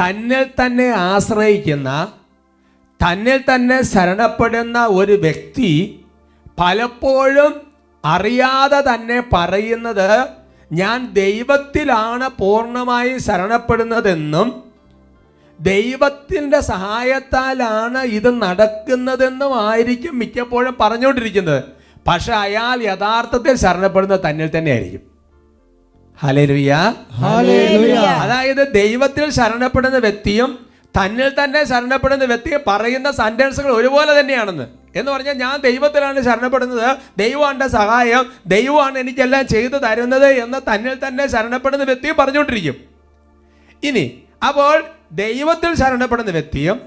തന്നിൽ 0.00 0.44
തന്നെ 0.44 0.88
ആശ്രയിക്കുന്ന 0.88 2.08
തന്നിൽ 3.02 3.40
തന്നെ 3.54 3.82
ശരണപ്പെടുന്ന 3.82 4.86
ഒരു 4.86 5.12
വ്യക്തി 5.12 6.04
പലപ്പോഴും 6.58 7.60
അറിയാതെ 8.04 8.80
തന്നെ 8.94 9.22
പറയുന്നത് 9.32 10.28
ഞാൻ 10.72 11.12
ദൈവത്തിലാണ് 11.12 12.28
പൂർണമായി 12.28 13.18
ശരണപ്പെടുന്നതെന്നും 13.18 14.65
ദൈവത്തിന്റെ 15.60 16.60
സഹായത്താലാണ് 16.60 17.98
ഇത് 17.98 18.42
നടക്കുന്നതെന്നും 18.42 19.68
ആയിരിക്കും 19.68 20.18
മിക്കപ്പോഴും 20.18 20.76
പറഞ്ഞുകൊണ്ടിരിക്കുന്നത്. 20.80 21.64
പക്ഷെ 22.08 22.32
അയാൾ 22.32 22.82
യഥാർത്ഥത്തിൽ 22.82 23.56
ശരണപ്പെടുന്നത് 23.56 24.20
തന്നിൽ 24.20 24.58
തന്നെ 24.58 24.72
ആയിരിക്കും. 24.72 25.00
അതായത് 28.22 28.72
ദൈവത്തിൽ 28.72 29.30
ശരണപ്പെടുന്ന 29.30 29.98
വ്യക്തിയും 29.98 30.66
തന്നിൽ 30.98 31.32
തന്നെ 31.44 31.64
ശരണപ്പെടുന്ന 31.64 32.24
വ്യക്തിയും 32.24 32.60
പറയുന്ന 32.66 33.10
സെന്റൻസുകൾ 33.10 33.72
ഒരുപോലെ 33.72 34.20
തന്നെയാണെന്ന്. 34.20 34.66
എന്ന് 34.96 35.12
പറഞ്ഞാൽ 35.12 35.34
ഞാൻ 35.34 35.60
ദൈവത്തിലാണ് 35.60 36.24
ശരണപ്പെടുന്നത്. 36.24 36.96
ദൈവമാണ് 37.18 37.68
സഹായം. 37.68 38.32
ദൈവമാണ് 38.46 38.98
എനിക്കെല്ലാം 38.98 39.46
ചെയ്തു 39.46 39.76
തരുന്നത് 39.76 40.26
എന്ന് 40.26 40.74
തന്നിൽ 40.74 41.06
തന്നെ 41.06 41.26
ശരണപ്പെടുന്ന 41.26 41.84
വ്യക്തിയും 41.84 42.16
പറഞ്ഞുകൊണ്ടിരിക്കും. 42.18 42.74
ഇനി 43.82 44.22
അപ്പോൾ 44.48 44.84
ദൈവത്തിൽ 45.10 45.74
ശരണപ്പെടുന്ന 45.74 46.30
വ്യക്തിയും 46.30 46.80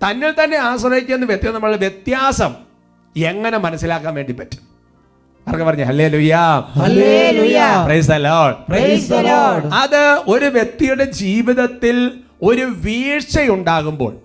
തന്നിൽ 0.00 0.44
തന്നെ 0.44 0.56
ആശ്രയിക്കുന്ന 0.56 1.26
വ്യക്തിയും 1.26 1.54
നമ്മൾ 1.54 1.76
വ്യത്യാസം 1.76 2.54
എങ്ങനെ 3.16 3.58
മനസ്സിലാക്കാൻ 3.58 4.14
വേണ്ടി 4.14 4.32
പറ്റും 4.32 4.70
പറഞ്ഞു 5.64 5.84
ഹല്ലേ. 5.84 6.08
പ്രൈസ്. 8.68 9.12
അത് 9.74 10.22
ഒരു 10.28 10.44
വ്യക്തിയുടെ 10.44 11.04
ജീവിതത്തിൽ 11.04 12.20
ഒരു 12.42 12.60
വീഴ്ച 12.60 13.50
ഉണ്ടാകുമ്പോൾ 13.50 14.16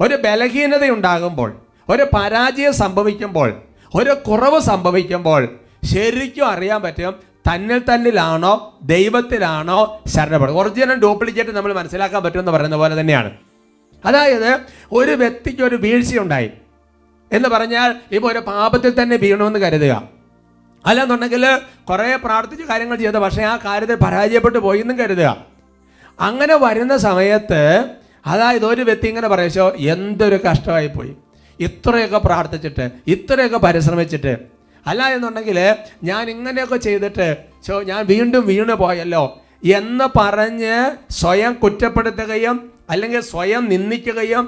ഒരു 0.00 0.14
ബലഹീനത 0.14 0.90
ഉണ്ടാകുമ്പോൾ 0.90 1.52
ഒരു 1.88 2.06
പരാജയം 2.16 2.72
സംഭവിക്കുമ്പോൾ 2.72 3.62
ഒരു 3.94 4.10
കുറവ് 4.10 4.60
സംഭവിക്കുമ്പോൾ 4.60 5.58
ശരിക്കും 5.84 6.46
അറിയാൻ 6.46 6.82
പറ്റും 6.82 7.14
തന്നിൽ 7.48 7.78
തന്നിലാണോ? 7.78 8.78
ദൈവത്തിലാണോ? 8.82 10.02
ശരണപ്പെടുന്നത് 10.06 10.66
ഒറിജിനൽ 10.66 10.94
ഡ്യൂപ്ലിക്കേറ്റ് 10.94 11.50
നമ്മൾ 11.50 11.72
മനസ്സിലാക്കാൻ 11.72 12.22
പറ്റുമെന്ന് 12.22 12.52
പറയുന്ന 12.52 12.76
പോലെ 12.76 13.00
തന്നെയാണ്. 13.00 13.30
അതായത് 14.04 14.60
ഒരു 14.92 15.10
വ്യക്തിക്ക് 15.10 15.62
ഒരു 15.62 15.76
വീഴ്ചയുണ്ടായി. 15.76 16.50
എന്ന് 17.32 17.48
പറഞ്ഞാൽ 17.48 17.94
ഇപ്പോൾ 18.12 18.32
ഒരു 18.32 18.38
പാപത്തിൽ 18.38 19.02
തന്നെ 19.02 19.16
വീണമെന്ന് 19.16 19.58
കരുതുക. 19.58 20.08
അല്ലെന്നുണ്ടെങ്കിൽ 20.86 21.58
കുറേ 21.90 22.16
പ്രാർത്ഥിച്ച് 22.16 22.64
കാര്യങ്ങൾ 22.64 22.96
ചെയ്ത. 22.96 23.12
പക്ഷേ 23.12 23.42
ആ 23.42 23.56
കാര്യത്തിൽ 23.56 23.94
പരാജയപ്പെട്ടു 23.94 24.58
പോയി 24.58 24.80
എന്നും 24.80 24.98
കരുതുക. 24.98 25.44
അങ്ങനെ 26.20 26.56
വരുന്ന 26.56 26.96
സമയത്ത് 26.96 27.84
അതായത് 28.26 28.64
ഒരു 28.64 28.82
വ്യക്തി 28.82 29.08
ഇങ്ങനെ 29.08 29.28
പറയച്ചോ 29.28 29.72
എന്തൊരു 29.78 30.36
കഷ്ടമായി 30.36 30.86
പോയി 30.86 31.16
ഇത്രയൊക്കെ 31.60 32.18
പ്രാർത്ഥിച്ചിട്ട് 32.18 32.90
ഇത്രയൊക്കെ 33.06 33.58
പരിശ്രമിച്ചിട്ട് 33.58 34.55
അല്ല 34.90 35.02
എന്നുണ്ടെങ്കിൽ 35.14 35.58
ഞാൻ 36.10 36.24
ഇങ്ങനെയൊക്കെ 36.34 36.78
ചെയ്തിട്ട് 36.86 37.28
ചോ 37.66 37.76
ഞാൻ 37.90 38.00
വീണ്ടും 38.12 38.44
വീണ് 38.46 38.76
പോയല്ലോ 38.82 39.24
എന്ന് 39.78 40.06
പറഞ്ഞ് 40.18 40.76
സ്വയം 41.20 41.52
കുറ്റപ്പെടുത്തുകയും 41.62 42.56
അല്ലെങ്കിൽ 42.90 43.20
സ്വയം 43.32 43.62
നിന്ദിക്കുകയും 43.72 44.44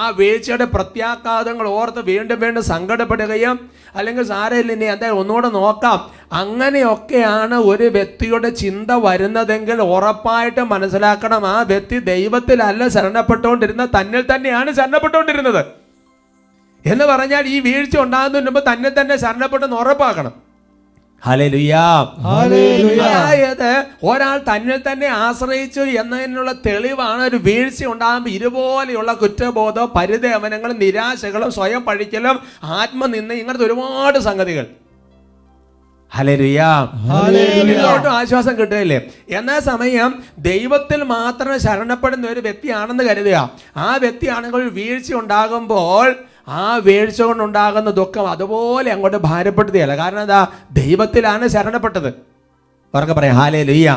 ആ 0.00 0.02
വീഴ്ചയുടെ 0.18 0.66
പ്രത്യാഘാതങ്ങൾ 0.74 1.66
ഓർത്ത് 1.78 2.00
വീണ്ടും 2.08 2.38
വീണ്ടും 2.42 2.64
സങ്കടപ്പെടുകയും 2.72 3.56
അല്ലെങ്കിൽ 3.96 4.24
സാരയില്ല 4.32 4.72
ഇനി 4.76 4.86
എന്തായാലും 4.94 5.20
ഒന്നുകൂടെ 5.20 5.48
നോക്കാം. 5.56 5.98
അങ്ങനെയൊക്കെയാണ് 6.40 7.56
ഒരു 7.70 7.86
വ്യക്തിയുടെ 7.96 8.50
ചിന്ത 8.62 8.90
വരുന്നതെങ്കിൽ 9.06 9.80
ഉറപ്പായിട്ട് 9.94 10.64
മനസ്സിലാക്കണം 10.74 11.44
ആ 11.54 11.56
വ്യക്തി 11.72 11.98
ദൈവത്തിലല്ല 12.12 12.88
ശരണപ്പെട്ടുകൊണ്ടിരുന്ന 12.96 13.86
തന്നിൽ 13.96 14.24
തന്നെയാണ് 14.32 14.70
ശരണപ്പെട്ടുകൊണ്ടിരുന്നത്. 14.80 15.62
എന്ന് 16.84 17.04
പറഞ്ഞാൽ 17.04 17.46
ഈ 17.46 17.60
വീഴ്ച 17.60 17.98
ഉണ്ടാകുന്ന 17.98 18.50
മുമ്പ് 18.50 18.72
തന്നെ 18.72 19.00
തന്നെ 19.00 19.16
ശരണപ്പെട്ടെന്ന് 19.16 19.76
ഉറപ്പാക്കണം. 19.76 20.32
അതായത് 23.02 23.84
ഒരാൾ 24.04 24.38
തന്നെ 24.38 24.76
തന്നെ 24.76 25.06
ആശ്രയിച്ചു 25.06 25.80
എന്നതിനുള്ള 25.80 26.54
തെളിവാണ് 26.66 27.22
ഒരു 27.22 27.36
വീഴ്ച 27.36 27.84
ഉണ്ടാകുമ്പോൾ 27.84 28.30
ഇതുപോലെയുള്ള 28.30 29.12
കുറ്റബോധം 29.12 29.92
പരിദേവനങ്ങളും 29.96 30.78
നിരാശകളും 30.78 31.52
സ്വയം 31.52 31.84
പഴിക്കലും 31.84 32.38
ആത്മനിന്ദ 32.62 33.32
ഇങ്ങനത്തെ 33.32 33.64
ഒരുപാട് 33.64 34.18
സംഗതികൾ. 34.18 34.66
ഹലരുയാട്ടും 36.12 38.12
ആശ്വാസം 38.12 38.58
കിട്ടുകയില്ലേ? 38.58 39.10
എന്ന 39.30 39.60
സമയം 39.60 40.22
ദൈവത്തിൽ 40.38 41.04
മാത്രം 41.04 41.60
ശരണപ്പെടുന്ന 41.60 42.26
ഒരു 42.26 42.40
വ്യക്തിയാണെന്ന് 42.40 43.04
കരുതുക. 43.04 43.50
ആ 43.76 43.96
വ്യക്തിയാണെങ്കിൽ 43.96 44.68
വീഴ്ച 44.68 45.14
ഉണ്ടാകുമ്പോൾ 45.14 46.14
ആ 46.50 46.76
വീഴ്ച 46.76 47.22
കൊണ്ടുണ്ടാകുന്ന 47.22 47.90
ദുഃഖം 47.90 48.30
അതുപോലെ 48.30 48.92
അങ്ങോട്ട് 48.92 49.16
ഭാരപ്പെടുത്തുകയല്ല 49.16 49.96
കാരണം 49.96 50.22
എന്താ? 50.22 50.46
ദൈവത്തിലാണ് 50.72 51.48
ശരണപ്പെട്ടത്. 51.48 52.08
അവർക്ക് 52.94 53.12
പറയാം 53.12 53.36
ഹാലേ 53.36 53.62
ലുയ്യ. 53.62 53.90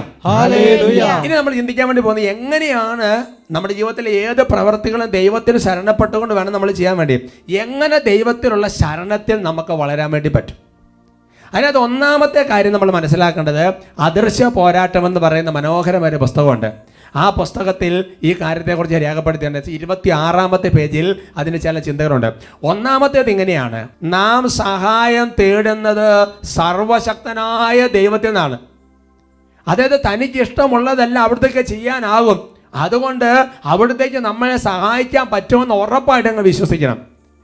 ഇനി 1.26 1.34
നമ്മൾ 1.34 1.54
ചിന്തിക്കാൻ 1.54 1.88
വേണ്ടി 1.88 2.02
പോകുന്നത് 2.02 2.26
എങ്ങനെയാണ് 2.26 3.26
നമ്മുടെ 3.52 3.74
ജീവിതത്തിലെ 3.74 4.12
ഏത് 4.12 4.42
പ്രവർത്തികളും 4.44 5.10
ദൈവത്തിൽ 5.10 5.58
ശരണപ്പെട്ടുകൊണ്ട് 5.58 6.34
വേണം 6.34 6.54
നമ്മൾ 6.54 6.72
ചെയ്യാൻ 6.72 6.98
വേണ്ടി? 6.98 7.16
എങ്ങനെ 7.50 7.98
ദൈവത്തിലുള്ള 7.98 8.68
ശരണത്തിൽ 8.68 9.42
നമുക്ക് 9.42 9.74
വളരാൻ 9.74 10.12
വേണ്ടി 10.12 10.30
പറ്റും? 10.30 10.58
അതിനകത്ത് 11.54 11.78
ഒന്നാമത്തെ 11.78 12.42
കാര്യം 12.42 12.74
നമ്മൾ 12.74 12.92
മനസ്സിലാക്കേണ്ടത് 12.92 13.66
അദൃശ്യ 14.00 14.46
പോരാട്ടം 14.46 15.06
എന്ന് 15.06 15.20
പറയുന്ന 15.20 15.52
മനോഹരമായ 15.52 16.10
ഒരു 16.10 16.16
പുസ്തകമുണ്ട്. 16.16 16.94
ആ 17.15 17.29
പുസ്തകത്തിൽ 17.29 18.05
ഈ 18.24 18.36
കാര്യത്തെക്കുറിച്ച് 18.41 18.96
രേഖപ്പെടുത്തിയിട്ടുണ്ട്. 18.96 19.72
ഇരുപത്തി 19.72 20.10
ആറാമത്തെ 20.10 20.70
പേജിൽ 20.70 21.15
അതിന് 21.38 21.62
ചില 21.62 21.79
ചിന്തകളുണ്ട്. 21.79 22.34
ഒന്നാമത്തേത് 22.63 23.29
ഇങ്ങനെയാണ്. 23.29 23.88
നാം 24.03 24.50
സഹായം 24.50 25.32
തേടുന്നത് 25.39 26.27
സർവശക്തനായ 26.46 27.88
ദൈവത്തിൽ 27.88 28.27
നിന്നാണ്. 28.27 28.58
അതായത് 29.67 30.00
തനിക്ക് 30.08 30.41
ഇഷ്ടമുള്ളതല്ല 30.41 31.20
അവിടത്തേക്ക് 31.20 31.70
ചെയ്യാനാകും. 31.70 32.53
അതുകൊണ്ട് 32.75 33.48
അവിടത്തേക്ക് 33.65 34.17
നമ്മളെ 34.17 34.58
സഹായിക്കാൻ 34.58 35.29
പറ്റുമെന്ന് 35.29 35.75
ഉറപ്പായിട്ട് 35.75 36.29
അങ്ങ് 36.29 36.43
വിശ്വസിക്കണം. 36.43 37.01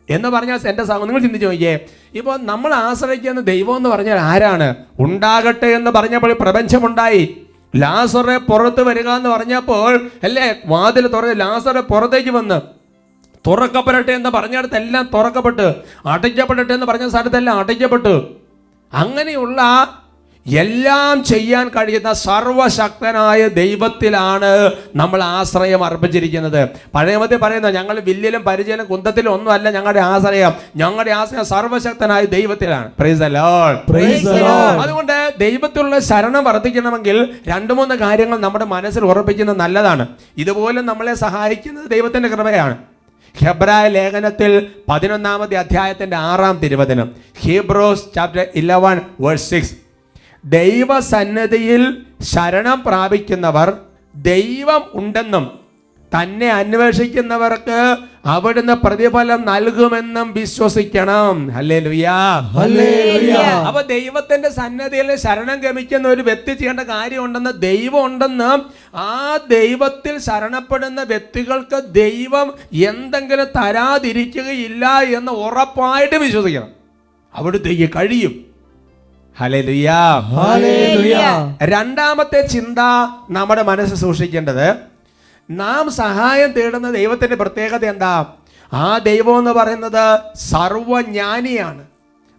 എന്ന് 0.09 0.29
പറഞ്ഞാൽ 0.29 0.59
എന്റെ 0.67 0.83
നിങ്ങൾ 0.83 1.19
ചിന്തിച്ചു 1.19 1.47
നോക്കിയേ. 1.47 1.79
ഇപ്പോൾ 2.13 2.39
നമ്മൾ 2.41 2.73
ആശ്രയിക്കുന്ന 2.73 3.41
ദൈവം 3.41 3.77
എന്ന് 3.77 3.89
പറഞ്ഞാൽ 3.89 4.15
ആരാണ്? 4.15 4.75
ഉണ്ടാകട്ടെ 4.99 5.67
എന്ന് 5.67 5.91
പറഞ്ഞപ്പോൾ 5.91 6.33
പ്രപഞ്ചമുണ്ടായി. 6.39 7.41
ലാസറെ 7.75 8.37
പുറത്ത് 8.37 8.83
വരിക 8.83 9.09
എന്ന് 9.09 9.29
പറഞ്ഞപ്പോൾ 9.29 10.09
അല്ലേ 10.23 10.55
വാതിൽ 10.65 11.07
തുറ 11.07 11.33
ലാസറെ 11.33 11.81
പുറത്തേക്ക് 11.81 12.29
വന്ന്. 12.29 12.61
തുറക്കപ്പെടട്ടെ 13.47 14.11
എന്ന് 14.11 14.29
പറഞ്ഞിടത്ത് 14.29 14.75
എല്ലാം 14.75 15.09
തുറക്കപ്പെട്ട്. 15.13 15.75
അടയ്ക്കപ്പെടട്ടെ 16.05 16.73
എന്ന് 16.73 16.85
പറഞ്ഞ 16.85 17.07
സ്ഥലത്തെല്ലാം 17.07 17.57
അടയ്ക്കപ്പെട്ടു. 17.57 18.35
അങ്ങനെയുള്ള 18.93 19.61
എല്ലാം 20.57 21.23
ചെയ്യാൻ 21.23 21.69
കഴിയുന്ന 21.69 22.13
സർവശക്തനായ 22.13 23.47
ദൈവത്തിലാണ് 23.47 24.71
നമ്മൾ 24.95 25.23
ആശ്രയം 25.23 25.83
അർപ്പിച്ചിരിക്കുന്നത്. 25.83 26.69
പഴയമത്തെ 26.95 27.35
പറയുന്ന 27.35 27.69
ഞങ്ങൾ 27.69 27.99
വില്ലിലും 27.99 28.43
പരിചയം 28.43 28.85
കുന്തത്തിലും 28.85 29.33
ഒന്നുമല്ല 29.33 29.71
ഞങ്ങളുടെ 29.71 29.99
ആശ്രയം. 29.99 30.53
ഞങ്ങളുടെ 30.75 31.11
ആശ്രയം 31.11 31.45
സർവശക്തനായ 31.45 32.25
ദൈവത്തിലാണ്. 32.25 32.91
അതുകൊണ്ട് 34.81 35.33
ദൈവത്തിലുള്ള 35.39 35.99
ശരണം 35.99 36.43
വർദ്ധിക്കണമെങ്കിൽ 36.43 37.29
രണ്ട് 37.47 37.73
മൂന്ന് 37.73 37.95
കാര്യങ്ങൾ 37.95 38.39
നമ്മുടെ 38.39 38.65
മനസ്സിൽ 38.65 39.05
ഉറപ്പിക്കുന്നത് 39.05 39.59
നല്ലതാണ്. 39.59 40.07
ഇതുപോലെ 40.37 40.81
നമ്മളെ 40.81 41.13
സഹായിക്കുന്നത് 41.13 41.89
ദൈവത്തിന്റെ 41.89 42.29
കൃപയാണ്. 42.29 42.77
ഹെബ്രായ 43.45 43.87
ലേഖനത്തിൽ 43.87 44.67
പതിനൊന്നാമത്തെ 44.89 45.55
അധ്യായത്തിന്റെ 45.55 46.17
ആറാം 46.17 46.59
തിരുവചനം. 46.59 47.11
Hebrews 47.39 48.03
chapter 48.15 48.47
eleven 48.55 49.01
verse 49.21 49.49
six 49.49 49.88
ദൈവസന്നിധിയിൽ 50.45 51.97
ശരണം 52.21 52.83
പ്രാപിക്കുന്നവർ 52.85 53.73
ദൈവം 54.15 54.83
ഉണ്ടെന്നും 54.93 55.59
തന്നെ 56.15 56.49
അന്വേഷിക്കുന്നവർക്ക് 56.49 57.95
അവിടുന്ന് 58.25 58.73
പ്രതിഫലം 58.73 59.45
നൽകുമെന്നും 59.45 60.33
വിശ്വസിക്കണം. 60.33 61.57
അല്ലേ 61.57 61.79
ലുയാ 61.79 62.15
അപ്പൊ 63.67 63.81
ദൈവത്തിന്റെ 63.81 64.49
സന്നദ്ധിയിൽ 64.49 65.15
ശരണം 65.15 65.59
ഗമിക്കുന്ന 65.59 66.07
ഒരു 66.07 66.21
വ്യക്തി 66.21 66.53
ചെയ്യേണ്ട 66.53 66.79
കാര്യമുണ്ടെന്ന് 66.79 67.61
ദൈവം 67.61 68.05
ഉണ്ടെന്ന് 68.05 68.59
ആ 68.95 69.37
ദൈവത്തിൽ 69.49 70.17
ശരണപ്പെടുന്ന 70.17 71.03
വ്യക്തികൾക്ക് 71.03 71.83
ദൈവം 71.83 72.53
എന്തെങ്കിലും 72.73 73.45
തരാതിരിക്കുകയില്ല 73.45 74.99
എന്ന് 74.99 75.31
ഉറപ്പായിട്ട് 75.31 76.15
വിശ്വസിക്കണം. 76.15 76.69
അവിടുത്തേക്ക് 77.35 77.89
കഴിയും. 77.95 78.48
രണ്ടാമത്തെ 81.63 82.47
ചിന്ത 82.47 82.79
നമ്മുടെ 83.29 83.61
മനസ്സ് 83.61 83.95
സൂക്ഷിക്കേണ്ടത്. 83.95 84.75
നാം 85.51 85.91
സഹായം 85.91 86.51
തേടുന്ന 86.51 86.91
ദൈവത്തിന്റെ 86.91 87.35
പ്രത്യേകത 87.35 87.85
എന്താ? 87.85 88.25
ആ 88.73 88.97
ദൈവം 88.97 89.39
എന്ന് 89.39 89.51
പറയുന്നത് 89.51 90.19
സർവജ്ഞാനിയാണ് 90.35 91.87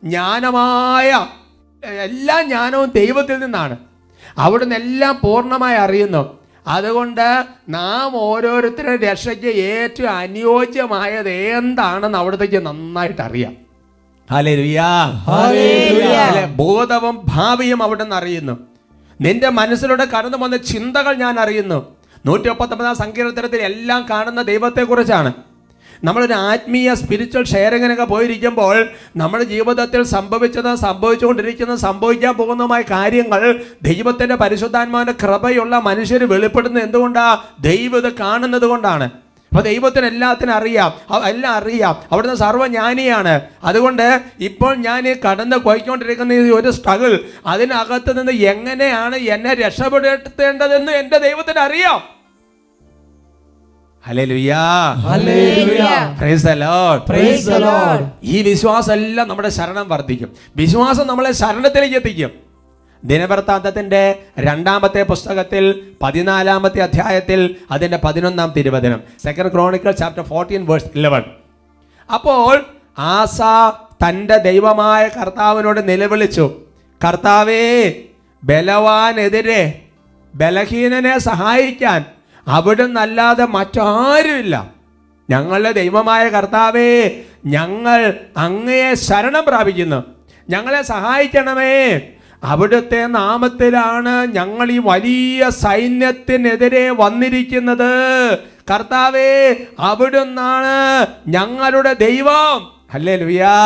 ജ്ഞാനമായ 0.05 1.27
എല്ലാ 1.85 2.43
ജ്ഞാനവും 2.43 2.93
ദൈവത്തിൽ 2.95 3.39
നിന്നാണ്. 3.39 3.77
അവിടുന്ന് 4.39 4.77
എല്ലാം 4.77 5.21
പൂർണമായി 5.25 5.77
അറിയുന്നു. 5.77 6.39
അതുകൊണ്ട് 6.67 7.45
നാം 7.69 8.17
ഓരോരുത്തരുടെ 8.17 8.97
രക്ഷയ്ക്ക് 8.97 9.47
ഏറ്റവും 9.47 10.11
അനുയോജ്യമായത് 10.11 11.31
എന്താണെന്ന് 11.31 12.19
അവിടത്തേക്ക് 12.19 12.67
നന്നായിട്ട് 12.67 13.23
അറിയാം? 13.23 13.70
ബോധവും 16.47 17.21
ഭാവിയും 17.25 17.83
അവിടെ 17.83 18.03
നിന്ന് 18.03 18.17
അറിയുന്നു. 18.17 18.59
നിന്റെ 19.21 19.49
മനസ്സിലൂടെ 19.49 20.05
കടന്നു 20.05 20.39
വന്ന 20.39 20.57
ചിന്തകൾ 20.57 21.15
ഞാൻ 21.15 21.41
അറിയുന്നു. 21.41 21.97
നൂറ്റി 22.27 22.49
മുപ്പത്തൊമ്പതാം 22.49 22.97
സങ്കീർത്തനത്തിൽ 22.97 23.61
എല്ലാം 23.61 24.07
കാണുന്ന 24.11 24.43
ദൈവത്തെക്കുറിച്ചാണ്. 24.43 25.33
നമ്മളൊരു 26.05 26.33
ആത്മീയ 26.33 26.95
സ്പിരിച്വൽ 26.95 27.45
ഷെയറിങ്ങിനൊക്കെ 27.45 28.05
പോയിരിക്കുമ്പോൾ 28.05 28.89
നമ്മുടെ 29.17 29.45
ജീവിതത്തിൽ 29.45 30.03
സംഭവിച്ചത് 30.03 30.75
സംഭവിച്ചുകൊണ്ടിരിക്കുന്ന 30.75 31.77
സംഭവിക്കാൻ 31.77 32.35
പോകുന്നതുമായ 32.35 32.83
കാര്യങ്ങൾ 32.91 33.65
ദൈവത്തിന്റെ 33.83 34.35
പരിശുദ്ധാത്മാവിന്റെ 34.35 35.13
കൃപയുള്ള 35.13 35.79
മനുഷ്യർ 35.79 36.25
വെളിപ്പെടുന്നത് 36.25 36.85
എന്തുകൊണ്ടാണ് 36.85 37.63
ദൈവം 37.63 37.99
ഇത് 37.99 38.13
കാണുന്നത് 38.13 38.63
കൊണ്ടാണ്. 38.63 39.11
അപ്പൊ 39.51 39.63
ദൈവത്തിന് 39.63 40.07
എല്ലാത്തിനും 40.07 40.55
അറിയാം. 40.55 40.93
എല്ലാം 41.25 41.53
അറിയാം. 41.53 41.97
അവിടുന്ന് 42.13 42.37
സർവജ്ഞാനിയാണ്. 42.37 43.41
അതുകൊണ്ട് 43.65 44.21
ഇപ്പോൾ 44.41 44.77
ഞാൻ 44.77 45.09
ഈ 45.09 45.15
കടന്ന് 45.31 45.57
കൊയ്ക്കൊണ്ടിരിക്കുന്ന 45.57 46.33
ഈ 46.33 46.37
ഒരു 46.37 46.71
സ്ട്രഗിൾ 46.71 47.21
അതിനകത്ത് 47.47 48.19
നിന്ന് 48.19 48.33
എങ്ങനെയാണ് 48.33 49.17
എന്നെ 49.17 49.55
രക്ഷപ്പെടുത്തേണ്ടതെന്ന് 49.55 50.93
എന്റെ 50.93 51.19
ദൈവത്തിന് 51.19 51.59
അറിയാം. 51.59 52.21
ഹല്ലേലൂയാ. 54.05 54.95
Praise 56.17 56.43
the 56.43 56.57
Lord. 56.57 57.07
ഈ 58.23 58.43
വിശ്വാസം 58.43 58.93
എല്ലാം 58.93 59.29
നമ്മുടെ 59.29 59.49
ശരണം 59.49 59.89
വർദ്ധിക്കും. 59.89 60.37
വിശ്വാസം 60.57 61.07
നമ്മളെ 61.07 61.33
ശരണത്തിലേക്ക് 61.33 61.97
എത്തിക്കും. 61.97 62.50
ദിനവൃത്താന്തത്തിന്റെ 63.05 64.19
രണ്ടാമത്തെ 64.39 65.03
പുസ്തകത്തിൽ 65.03 65.93
പതിനാലാമത്തെ 66.03 66.81
അധ്യായത്തിൽ 66.81 67.57
അതിന്റെ 67.71 67.99
പതിനൊന്നാം 68.05 68.53
തിരുവചനം. 68.57 69.01
Second 69.23 69.53
chronicle 69.53 69.91
chapter 69.91 70.23
fourteen 70.23 70.67
verse 70.67 70.87
eleven 70.95 71.23
അപ്പോൾ 72.15 72.67
ആസ 72.99 73.41
തന്റെ 74.09 74.37
ദൈവമായ 74.37 75.09
കർത്താവിനോട് 75.09 75.89
നിലവിളിച്ചു. 75.89 76.63
കർത്താവേ 77.05 77.93
ബലവാനെതിരെ 78.45 79.83
ബലഹീനനെ 80.35 81.19
സഹായിക്കാൻ 81.19 82.05
അവിടുന്ന് 82.49 83.01
അല്ലാതെ 83.01 83.45
മറ്റാരുമില്ല. 83.45 84.71
ഞങ്ങളുടെ 85.31 85.73
ദൈവമായ 85.73 86.29
കർത്താവേ 86.29 87.11
ഞങ്ങൾ 87.47 88.15
അങ്ങയെ 88.37 88.95
ശരണം 88.95 89.45
പ്രാപിക്കുന്നു. 89.49 90.05
ഞങ്ങളെ 90.51 90.83
സഹായിക്കണമേ. 90.83 92.01
അവിടുത്തെ 92.45 93.07
നാമത്തിലാണ് 93.07 94.27
ഞങ്ങൾ 94.27 94.71
ഈ 94.71 94.79
വലിയ 94.79 95.51
സൈന്യത്തിനെതിരെ 95.51 96.91
വന്നിരിക്കുന്നത്. 96.91 97.93
കർത്താവേ 98.71 99.57
അവിടുന്നാണ് 99.79 101.07
ഞങ്ങളുടെ 101.29 101.93
ദൈവം. 101.93 102.71
അല്ലേ 102.95 103.17
ലുയാ 103.17 103.57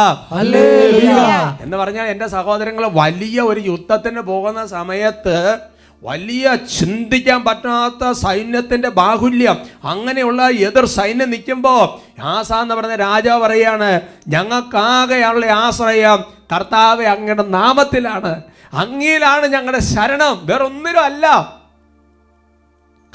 എന്ന് 1.61 1.77
പറഞ്ഞാൽ 1.77 2.07
എന്റെ 2.07 2.27
സഹോദരങ്ങൾ 2.27 2.89
വലിയ 2.93 3.41
ഒരു 3.41 3.61
യുദ്ധത്തിന് 3.61 4.21
പോകുന്ന 4.21 4.67
സമയത്ത് 4.67 5.59
വലിയ 6.03 6.55
ചിന്തിക്കാൻ 6.55 7.45
പറ്റാത്ത 7.45 8.13
സൈന്യത്തിന്റെ 8.13 8.89
ബാഹുല്യം. 8.89 9.57
അങ്ങനെയുള്ള 9.85 10.49
എതിർ 10.49 10.85
സൈന്യം 10.85 11.31
നിൽക്കുമ്പോൾ 11.31 11.85
ആസ 12.23 12.53
എന്ന് 12.53 12.75
പറഞ്ഞ 12.75 12.95
രാജാവ് 12.95 13.43
പറയാണ് 13.43 14.01
ഞങ്ങൾക്കാകെയുള്ള 14.29 15.47
ആശ്രയം 15.47 16.25
കർത്താവ് 16.53 17.05
അങ്ങയുടെ 17.05 17.43
നാമത്തിലാണ്. 17.43 18.43
അങ്ങയിലാണ് 18.75 19.47
ഞങ്ങളുടെ 19.47 19.79
ശരണം. 19.79 20.47
വേറൊന്നിനും 20.47 21.05
അല്ല 21.05 21.57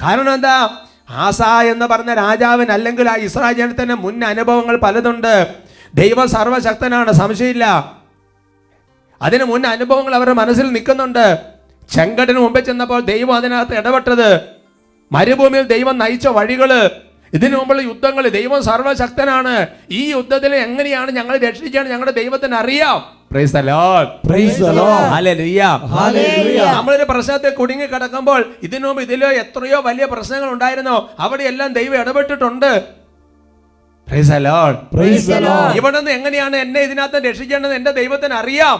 കാരണം 0.01 0.33
എന്താ? 0.33 0.85
ആസ 1.09 1.41
എന്ന് 1.41 1.85
പറഞ്ഞ 1.85 2.13
രാജാവിന് 2.13 2.71
അല്ലെങ്കിൽ 2.71 3.09
ആ 3.09 3.15
ഇസ്രായേൽ 3.15 3.93
മുൻ 3.93 4.25
അനുഭവങ്ങൾ 4.25 4.77
പലതുണ്ട്. 4.77 5.55
ദൈവം 5.95 6.29
സർവശക്തനാണ് 6.29 7.11
സംശയമില്ല. 7.11 7.93
അതിന് 9.21 9.43
മുൻ 9.43 9.67
അനുഭവങ്ങൾ 9.67 10.15
അവരുടെ 10.15 10.33
മനസ്സിൽ 10.33 10.73
നിൽക്കുന്നുണ്ട്. 10.73 11.37
ചെങ്കടിന് 11.89 12.39
മുമ്പ് 12.39 12.59
ചെന്നപ്പോൾ 12.59 13.01
ദൈവം 13.01 13.35
അതിനകത്ത് 13.35 13.77
ഇടപെട്ടത്. 13.77 14.41
മരുഭൂമിയിൽ 15.11 15.63
ദൈവം 15.63 15.97
നയിച്ച 15.97 16.27
വഴികൾ. 16.27 16.89
ഇതിനു 17.33 17.57
മുമ്പുള്ള 17.57 17.81
യുദ്ധങ്ങൾ 17.81 18.27
ദൈവം 18.27 18.63
സർവശക്തനാണ്. 18.63 19.67
ഈ 19.91 20.09
യുദ്ധത്തിൽ 20.11 20.55
എങ്ങനെയാണ് 20.55 21.11
ഞങ്ങൾ 21.11 21.37
രക്ഷിക്കാൻ 21.37 21.89
ഞങ്ങളുടെ 21.89 22.11
ദൈവത്തിന് 22.11 22.55
അറിയാം. 22.55 23.18
Praise 23.33 23.51
the 23.53 23.61
Lord. 23.61 24.07
Hallelujah. 25.15 25.73
നമ്മളൊരു 26.75 27.03
പ്രശ്നത്തെ 27.09 27.49
കുടുങ്ങി 27.49 27.85
കിടക്കുമ്പോൾ 27.85 28.45
ഇതിനു 28.63 28.87
മുമ്പ് 28.87 29.01
ഇതിലോ 29.01 29.27
എത്രയോ 29.27 29.81
വലിയ 29.81 30.05
പ്രശ്നങ്ങൾ 30.05 30.49
ഉണ്ടായിരുന്നോ 30.49 31.09
അവിടെയെല്ലാം 31.19 31.73
ദൈവം 31.73 32.01
ഇടപെട്ടിട്ടുണ്ട്. 32.01 32.83
Praise 34.07 34.29
the 34.33 34.39
Lord. 34.47 35.75
ഇവിടെ 35.75 35.97
നിന്ന് 35.97 36.11
എങ്ങനെയാണ് 36.11 36.55
എന്നെ 36.55 36.79
ഇതിനകത്ത് 36.81 37.25
രക്ഷിക്കേണ്ടത്? 37.29 37.73
എന്റെ 37.73 37.91
ദൈവത്തിന് 37.91 38.33
അറിയാം. 38.33 38.79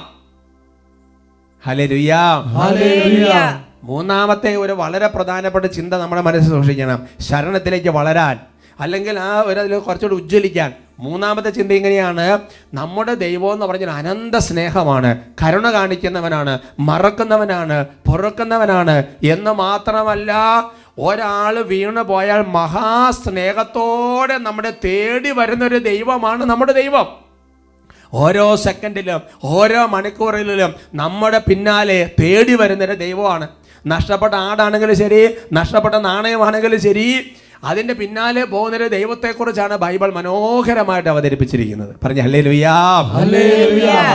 മൂന്നാമത്തെ 3.84 4.56
ഒരു 4.56 4.74
വളരെ 4.74 5.08
പ്രധാനപ്പെട്ട 5.08 5.66
ചിന്ത 5.66 5.94
നമ്മുടെ 5.94 6.22
മനസ്സിൽ 6.22 6.50
സൂക്ഷിക്കണം. 6.50 7.08
ശരണത്തിലേക്ക് 7.20 7.90
വളരാൻ. 7.90 8.40
അല്ലെങ്കിൽ 8.80 9.20
ആ 9.20 9.44
ഒരു 9.46 9.60
അതിൽ 9.60 9.80
കുറച്ചുകൂടി 9.80 10.22
ഉജ്ജ്വലിക്കാൻ. 10.22 10.74
മൂന്നാമത്തെ 11.00 11.50
ചിന്ത 11.50 11.72
ഇങ്ങനെയാണ്. 11.72 12.40
നമ്മുടെ 12.74 13.14
ദൈവം 13.14 13.54
എന്ന് 13.54 13.66
പറഞ്ഞാൽ 13.66 13.90
അനന്ത 13.90 14.36
സ്നേഹമാണ്. 14.36 15.22
കരുണ 15.44 15.72
കാണിക്കുന്നവനാണ് 15.72 16.60
മറക്കുന്നവനാണ് 16.80 17.86
പൊറുക്കുന്നവനാണ് 18.08 19.04
എന്ന് 19.24 19.52
മാത്രമല്ല 19.52 20.32
ഒരാൾ 21.00 21.60
വീണു 21.60 22.02
പോയാൽ 22.02 22.46
മഹാസ്നേഹത്തോടെ 22.48 24.38
നമ്മുടെ 24.38 24.74
തേടി 24.86 25.32
വരുന്നൊരു 25.32 25.78
ദൈവമാണ് 25.78 26.46
നമ്മുടെ 26.46 26.72
ദൈവം. 26.72 27.08
ഓരോ 28.14 28.56
സെക്കൻഡിലും 28.56 29.22
ഓരോ 29.44 29.86
മണിക്കൂറിലും 29.86 30.76
നമ്മുടെ 30.96 31.42
പിന്നാലെ 31.50 32.12
തേടി 32.22 32.56
വരുന്നൊരു 32.56 32.94
ദൈവമാണ്. 32.94 33.48
നഷ്ടപ്പെട്ട 33.88 34.34
ആടാണെങ്കിലും 34.34 34.98
ശരി 34.98 35.36
നഷ്ടപ്പെട്ട 35.54 35.96
നാണയമാണെങ്കിലും 35.96 36.82
ശരി 36.82 37.36
അതിന്റെ 37.64 37.94
പിന്നാലെ 37.94 38.44
പോകുന്നൊരു 38.44 38.88
ദൈവത്തെക്കുറിച്ചാണ് 38.88 39.76
ബൈബിൾ 39.78 40.12
മനോഹരമായിട്ട് 40.12 41.10
അവതരിപ്പിച്ചിരിക്കുന്നത്. 41.10 41.96
പറഞ്ഞ 42.04 42.20
അല്ലേ 42.22 42.42
ലുയാ 42.42 42.76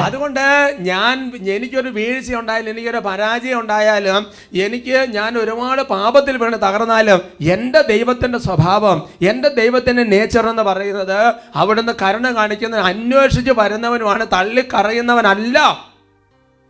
അതുകൊണ്ട് 0.04 0.76
ഞാൻ 0.80 1.32
എനിക്കൊരു 1.48 1.88
വീഴ്ച 1.88 2.34
ഉണ്ടായാലും 2.34 2.70
എനിക്കൊരു 2.70 2.98
പരാജയം 2.98 3.60
ഉണ്ടായാലും 3.60 4.26
എനിക്ക് 4.54 5.06
ഞാൻ 5.16 5.38
ഒരുപാട് 5.38 5.82
പാപത്തിൽ 5.82 6.36
വീണ് 6.36 6.56
തകർന്നാലും 6.56 7.20
എന്റെ 7.40 7.82
ദൈവത്തിന്റെ 7.82 8.38
സ്വഭാവം 8.38 9.08
എന്റെ 9.22 9.48
ദൈവത്തിന്റെ 9.48 10.02
നേച്ചർ 10.02 10.48
എന്ന് 10.48 10.62
പറയുന്നത് 10.62 11.34
അവിടുന്ന് 11.54 11.92
കരുണ 12.02 12.34
കാണിക്കുന്ന 12.34 12.76
അന്വേഷിച്ച് 12.76 13.50
വരുന്നവനുമാണ് 13.50 14.26
തള്ളിക്കറയുന്നവനല്ല. 14.32 15.58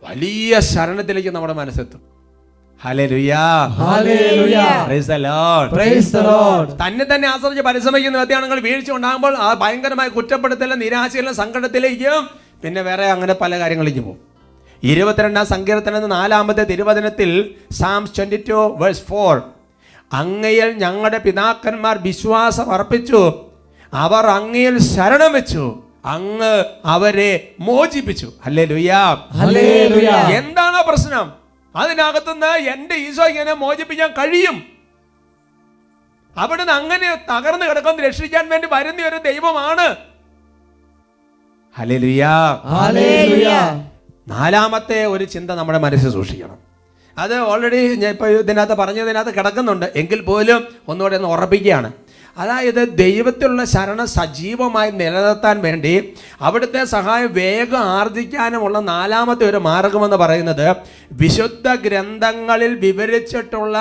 വലിയ 0.03 0.59
ശരണത്തിലേക്ക് 0.59 1.29
നമ്മുടെ 1.29 1.53
മനസ്സെത്തും. 1.53 2.14
തന്നെ 6.81 7.05
തന്നെ 7.11 7.27
ആശ്രയിച്ച് 7.27 7.63
പരിശ്രമിക്കുന്ന 7.67 8.17
വ്യക്തിയാണെങ്കിൽ 8.17 8.59
വീഴ്ച 8.59 8.91
ഉണ്ടാകുമ്പോൾ 8.91 9.33
ആ 9.45 9.49
ഭയങ്കരമായ 9.61 10.07
കുറ്റപ്പെടുത്തലും 10.07 10.79
നിരാശയിലും 10.79 11.35
സങ്കടത്തിലേക്കും 11.35 12.27
പിന്നെ 12.63 12.81
വേറെ 12.81 13.05
അങ്ങനെ 13.11 13.33
പല 13.33 13.59
കാര്യങ്ങളിലേക്കും 13.59 14.03
പോകും. 14.03 14.19
ഇരുപത്തിരണ്ടാം 14.83 15.45
സങ്കീർത്തനം 15.45 16.09
നാലാമത്തെ 16.09 16.63
തിരുവചനത്തിൽ 16.63 17.55
psalms 17.71 18.13
twenty 18.17 18.39
two 18.49 18.59
verse 18.81 19.05
four 19.09 19.41
അങ്ങയിൽ 20.13 20.69
ഞങ്ങളുടെ 20.83 21.17
പിതാക്കന്മാർ 21.17 21.97
വിശ്വാസം 21.97 22.67
അർപ്പിച്ചു. 22.73 23.21
അവർ 23.93 24.25
അങ്ങയിൽ 24.25 24.77
ശരണം 24.93 25.33
വെച്ചു. 25.33 25.65
അങ്ങ് 26.05 26.53
അവരെ 26.85 27.31
മോചിപ്പിച്ചു. 27.59 28.27
അല്ലേ 28.45 28.65
ലുയാ 28.65 29.01
എന്താണോ 30.39 30.81
പ്രശ്നം? 30.87 31.44
അതിനകത്തുനിന്ന് 31.75 32.51
എന്റെ 32.73 32.95
ഈശോ 32.95 33.25
ഇങ്ങനെ 33.27 33.53
മോചിപ്പിക്കാൻ 33.53 34.11
കഴിയും. 34.11 34.63
അവിടുന്ന് 36.37 36.73
അങ്ങനെ 36.73 37.09
തകർന്നു 37.31 37.65
കിടക്കുന്ന 37.65 38.01
രക്ഷിക്കാൻ 38.07 38.49
വേണ്ടി 38.49 38.67
വരുന്ന 38.71 39.07
ഒരു 39.07 39.15
ദൈവമാണ്. 39.15 39.87
നാലാമത്തെ 44.27 45.05
ഒരു 45.05 45.23
ചിന്ത 45.23 45.51
നമ്മുടെ 45.51 45.79
മനസ്സിൽ 45.79 46.09
സൂക്ഷിക്കണം. 46.09 46.57
അത് 47.17 47.39
ഓൾറെഡി 47.39 47.95
ഞാൻ 47.95 48.11
ഇപ്പോൾ 48.11 48.39
ഇതിനകത്ത് 48.39 48.73
പറഞ്ഞതിനകത്ത് 48.73 49.33
കിടക്കുന്നുണ്ട്. 49.35 49.91
എങ്കിൽ 49.95 50.21
പോലും 50.21 50.67
ഒന്നുകൂടെ 50.87 51.15
ഒന്ന് 51.15 51.29
ഉറപ്പിക്കുകയാണ്. 51.29 51.91
അതായത് 52.37 52.97
ദൈവത്തിലുള്ള 52.97 53.65
ശരണം 53.65 54.07
സജീവമായി 54.07 54.91
നിലനിർത്താൻ 54.91 55.61
വേണ്ടി 55.61 56.13
അവിടുത്തെ 56.41 56.85
സഹായം 56.85 57.33
വേഗം 57.33 57.77
ആർജിക്കാനുമുള്ള 57.77 58.79
നാലാമത്തെ 58.79 59.49
ഒരു 59.49 59.57
മാർഗമെന്ന് 59.57 60.17
പറയുന്നത് 60.17 60.75
വിശുദ്ധ 61.11 61.73
ഗ്രന്ഥങ്ങളിൽ 61.73 62.75
വിവരിച്ചിട്ടുള്ള 62.75 63.77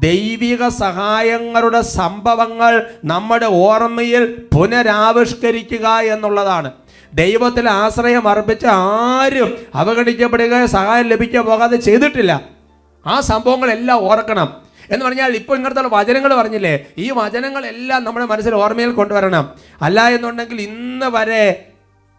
ദൈവിക 0.00 0.68
സഹായങ്ങളുടെ 0.68 1.80
സംഭവങ്ങൾ 1.80 2.90
നമ്മുടെ 3.04 3.46
ഓർമ്മയിൽ 3.46 4.42
പുനരാവിഷ്കരിക്കുക 4.54 5.88
എന്നുള്ളതാണ്. 5.88 6.72
ദൈവത്തിൽ 7.14 7.70
ആശ്രയം 7.70 8.28
അർപ്പിച്ച 8.28 8.66
ആരും 8.66 9.58
അവഗണിക്കപ്പെടുകയോ 9.74 10.66
സഹായം 10.66 11.08
ലഭിക്കാൻ 11.08 11.44
പോകാതെ 11.44 11.76
ചെയ്തിട്ടില്ല. 11.76 12.40
ആ 13.06 13.20
സംഭവങ്ങളെല്ലാം 13.20 13.98
ഓർക്കണം. 13.98 14.67
എന്ന് 14.92 15.04
പറഞ്ഞാൽ 15.06 15.32
ഇപ്പോൾ 15.32 15.56
ഇങ്ങനത്തെ 15.56 15.82
വചനങ്ങൾ 15.82 16.34
പറഞ്ഞില്ലേ? 16.34 16.86
ഈ 16.98 17.10
വചനങ്ങളെല്ലാം 17.10 18.04
നമ്മുടെ 18.04 18.26
മനസ്സിൽ 18.26 18.54
ഓർമ്മയിൽ 18.54 18.90
കൊണ്ടുവരണം. 18.90 19.50
അല്ല 19.82 20.08
എന്നുണ്ടെങ്കിൽ 20.08 20.60
ഇന്ന് 20.60 21.06
വരെ 21.06 21.64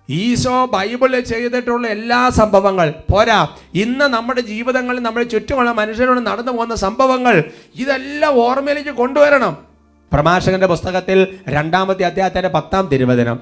ഈശോ 0.09 0.65
ബൈബിളിൽ 0.65 1.19
ചെയ്തിട്ടുള്ള 1.19 1.87
എല്ലാ 1.87 2.29
സംഭവങ്ങൾ 2.29 2.93
പോരാ. 3.11 3.47
ഇന്ന് 3.73 4.05
നമ്മുടെ 4.05 4.41
ജീവിതങ്ങളിൽ 4.41 4.99
നമ്മുടെ 4.99 5.25
ചുറ്റുമുള്ള 5.25 5.71
മനുഷ്യരോട് 5.71 6.19
നടന്നു 6.19 6.51
പോകുന്ന 6.51 6.75
സംഭവങ്ങൾ 6.75 7.43
ഇതെല്ലാം 7.75 8.33
ഓർമ്മയിലേക്ക് 8.39 8.89
കൊണ്ടുവരണം. 8.89 9.57
പ്രഭാഷകന്റെ 10.13 10.67
പുസ്തകത്തിൽ 10.67 11.39
രണ്ടാമത്തെ 11.49 12.03
അധ്യായത്തിന്റെ 12.03 12.49
പത്താം 12.49 12.87
തിരുവചനം. 12.87 13.39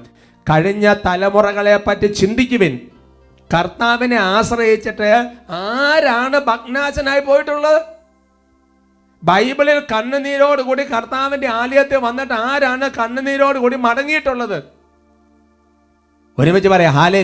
കഴിഞ്ഞ 0.50 0.94
തലമുറകളെ 1.06 1.76
പറ്റി 1.76 2.06
ചിന്തിക്കുവിൻ. 2.06 2.80
കർത്താവിനെ 3.54 4.16
ആശ്രയിച്ചിട്ട് 4.16 5.30
ആരാണ് 5.50 6.38
ഭഗ്നാശനായി 6.38 7.20
പോയിട്ടുള്ളത്? 7.20 7.97
ബൈബിളിൽ 9.22 9.82
കണ്ണുനീരോട് 9.92 10.62
കൂടി 10.62 10.84
കർത്താവിന്റെ 10.84 11.48
ആലയത്തിൽ 11.48 11.96
വന്നിട്ട് 11.96 12.32
ആരാണ് 12.32 12.90
കണ്ണുനീരോട് 12.90 13.58
കൂടി 13.58 13.76
മടങ്ങിയിട്ടുള്ളത്? 13.76 14.62
ഒരുമിച്ച് 16.38 16.68
പറയാം 16.68 16.92
ഹാലേ. 16.94 17.22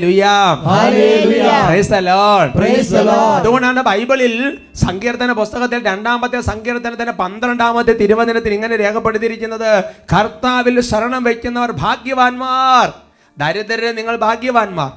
അതുകൊണ്ടാണ് 3.36 3.82
ബൈബിളിൽ 3.82 4.58
സങ്കീർത്തന 4.74 5.32
പുസ്തകത്തിൽ 5.32 5.84
രണ്ടാമത്തെ 5.84 6.40
സങ്കീർത്തനത്തിന്റെ 6.40 7.12
പന്ത്രണ്ടാമത്തെ 7.12 7.92
തിരുവചനത്തിൽ 7.92 8.54
ഇങ്ങനെ 8.54 8.76
രേഖപ്പെടുത്തിയിരിക്കുന്നത് 8.76 9.84
കർത്താവിൽ 9.84 10.80
ശരണം 10.80 11.24
വയ്ക്കുന്നവർ 11.24 11.70
ഭാഗ്യവാന്മാർ. 11.70 12.92
ദരിദ്രരെ 13.38 13.92
നിങ്ങൾ 13.92 14.16
ഭാഗ്യവാന്മാർ. 14.16 14.92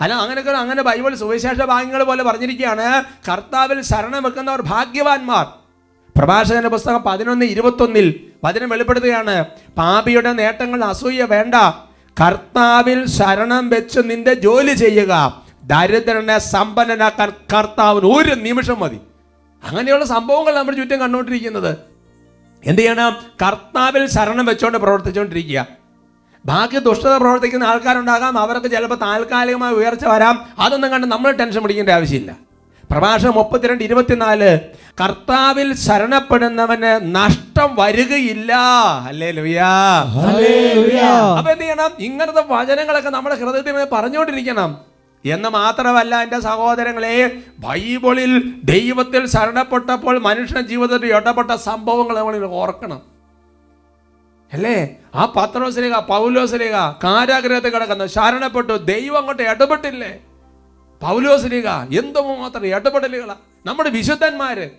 അല്ല 0.00 0.14
അങ്ങനെയൊക്കെ 0.14 0.50
അങ്ങനെ 0.50 0.82
ബൈബിൾ 0.82 1.14
സുവിശേഷ 1.14 1.62
ഭാഗ്യങ്ങൾ 1.62 2.02
പോലെ 2.02 2.22
പറഞ്ഞിരിക്കുകയാണ് 2.22 3.04
കർത്താവിൽ 3.30 3.80
ശരണം 3.82 4.22
വെക്കുന്നവർ 4.22 4.62
ഭാഗ്യവാന്മാർ. 4.62 5.59
പ്രഭാഷകന്റെ 6.20 6.68
പുസ്തകം 6.68 7.02
പതിനൊന്ന് 7.02 7.46
ഇരുപത്തൊന്നിൽ 7.46 8.30
വചനം 8.44 8.68
വെളിപ്പെടുത്തുകയാണ്. 8.68 9.44
പാപിയുടെ 9.78 10.32
നേട്ടങ്ങൾ 10.32 10.84
അസൂയ 10.84 11.22
വേണ്ട. 11.22 11.54
കർത്താവിൽ 12.20 13.06
ശരണം 13.06 13.68
വെച്ച് 13.68 14.00
നിന്റെ 14.04 14.34
ജോലി 14.34 14.74
ചെയ്യുക. 14.74 15.42
ദരിദ്രനെ 15.64 16.38
സമ്പന്നനാക്കാൻ 16.38 17.32
കർത്താവിന് 17.54 18.06
ഒരു 18.06 18.34
നിമിഷം 18.34 18.80
മതി. 18.80 19.00
അങ്ങനെയുള്ള 19.64 20.04
സംഭവങ്ങൾ 20.04 20.54
നമ്മൾ 20.54 20.74
ചുറ്റും 20.74 21.00
കണ്ടുകൊണ്ടിരിക്കുന്നത്. 21.00 21.78
എന്ത് 22.66 22.82
ചെയ്യണം? 22.82 23.16
കർത്താവിൽ 23.46 24.06
ശരണം 24.06 24.44
വെച്ചുകൊണ്ട് 24.44 24.78
പ്രവർത്തിച്ചുകൊണ്ടിരിക്കുക. 24.78 25.66
ബാക്കി 26.46 26.78
ദുഷ്ടത 26.78 27.16
പ്രവർത്തിക്കുന്ന 27.16 27.64
ആൾക്കാരുണ്ടാകാം. 27.64 28.38
അവർക്ക് 28.38 28.70
ചിലപ്പോൾ 28.70 28.96
താൽക്കാലികമായ 28.96 29.72
ഉയർച്ച 29.72 30.04
വരാം. 30.06 30.44
അതൊന്നും 30.58 30.90
കണ്ട് 30.90 31.06
നമ്മൾ 31.06 31.30
ടെൻഷൻ 31.30 31.62
പിടിക്കേണ്ട 31.62 31.88
ആവശ്യമില്ല. 31.88 32.49
പ്രഭാഷണം 32.90 33.34
മുപ്പത്തിരണ്ട് 33.34 33.84
ഇരുപത്തിനാല്. 33.84 34.58
കർത്താവിൽ 35.00 35.74
ശരണപ്പെടുന്നവന് 35.74 37.14
നഷ്ടം 37.14 37.76
വരികയില്ല. 37.78 38.52
അല്ലേ 39.06 39.30
ലുയാ. 39.30 39.68
അപ്പൊ 41.38 41.50
എന്ത് 41.50 41.62
ചെയ്യണം? 41.62 41.90
ഇങ്ങനത്തെ 41.98 42.44
വചനങ്ങളൊക്കെ 42.48 43.10
നമ്മുടെ 43.10 43.34
ഹൃദയത്തിൽ 43.34 43.86
പറഞ്ഞുകൊണ്ടിരിക്കണം. 43.92 44.78
എന്ന് 45.24 45.48
മാത്രമല്ല 45.48 46.22
എന്റെ 46.22 46.40
സഹോദരങ്ങളെ 46.40 47.32
ബൈബിളിൽ 47.58 48.54
ദൈവത്തിൽ 48.64 49.26
ശരണപ്പെട്ടപ്പോൾ 49.26 50.18
മനുഷ്യ 50.18 50.60
ജീവിതത്തിൽ 50.60 51.14
ഇടപെട്ട 51.14 51.50
സംഭവങ്ങൾ 51.50 52.18
നമ്മൾ 52.18 52.46
ഓർക്കണം. 52.46 53.02
അല്ലേ? 54.52 54.96
ആ 55.14 55.32
പത്രോസ് 55.36 55.78
രേഖ 55.78 55.98
പൗലോസ് 55.98 56.54
രേഖ 56.54 56.74
കാരാഗ്രഹത്തിൽ 57.04 57.68
കിടക്കുന്നു. 57.68 58.06
ശരണപ്പെട്ടു. 58.06 58.72
ദൈവം 58.72 59.18
അങ്ങോട്ട് 59.18 59.42
ഇടപെട്ടില്ലേ? 59.42 60.18
പൗലോസിലേക 61.00 61.66
എന്തുമാത്രം 61.68 62.66
ഇടപെടലുകളാ. 62.66 63.34
നമ്മുടെ 63.66 63.90
വിശുദ്ധന്മാര്. 63.90 64.70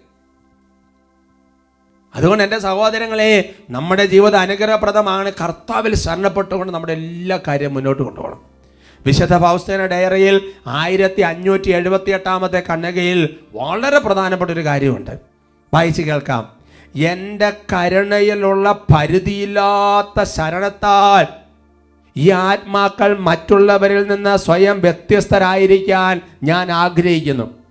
അതുകൊണ്ട് 2.16 2.44
എന്റെ 2.44 2.60
സഹോദരങ്ങളെ 2.60 3.56
നമ്മുടെ 3.70 4.06
ജീവിതം 4.06 4.40
അനുഗ്രഹപ്രദമാണ്. 4.40 5.32
കർത്താവിൽ 5.42 5.96
ശരണപ്പെട്ടുകൊണ്ട് 5.96 6.74
നമ്മുടെ 6.74 6.94
എല്ലാ 6.94 7.40
കാര്യവും 7.48 7.74
മുന്നോട്ട് 7.74 8.04
കൊണ്ടുപോകണം. 8.04 8.42
വിശുദ്ധ 9.06 9.38
ഫൗസ്തേന 9.38 9.86
ഡയറിയിൽ 9.86 10.52
ആയിരത്തി 10.68 11.22
അഞ്ഞൂറ്റി 11.22 11.70
എഴുപത്തി 11.70 12.12
എട്ടാമത്തെ 12.12 12.64
കണ്ണകയിൽ 12.70 13.38
വളരെ 13.54 14.00
പ്രധാനപ്പെട്ട 14.00 14.52
ഒരു 14.52 14.66
കാര്യമുണ്ട്. 14.66 15.20
വായിച്ച് 15.74 16.02
കേൾക്കാം. 16.02 16.62
എന്റെ 16.96 17.54
കരുണയിലുള്ള 17.74 18.86
പരിധിയില്ലാത്ത 18.96 20.24
ശരണത്താൽ 20.24 21.41
ഈ 22.18 22.30
ആത്മാക്കൾ 22.30 23.20
മറ്റുള്ളവരിൽ 23.20 24.08
നിന്ന് 24.08 24.38
സ്വയം 24.38 24.82
വ്യത്യസ്തരായിരിക്കാൻ 24.82 26.22
ഞാൻ 26.44 26.72
ആഗ്രഹിക്കുന്നു. 26.72 27.62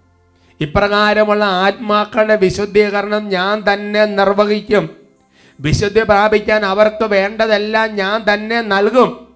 ഇപ്രകാരമുള്ള 0.61 1.45
ആത്മാക്കളുടെ 1.45 2.37
വിശുദ്ധീകരണം 2.37 3.29
ഞാൻ 3.29 3.73
തന്നെ 3.73 4.05
നിർവഹിക്കും. 4.05 4.91
വിശുദ്ധി 5.61 6.03
പ്രാപിക്കാൻ 6.03 6.65
അവർക്ക് 6.65 7.05
വേണ്ടതെല്ലാം 7.05 7.97
ഞാൻ 7.97 8.25
തന്നെ 8.33 8.61
നൽകും. 8.61 9.29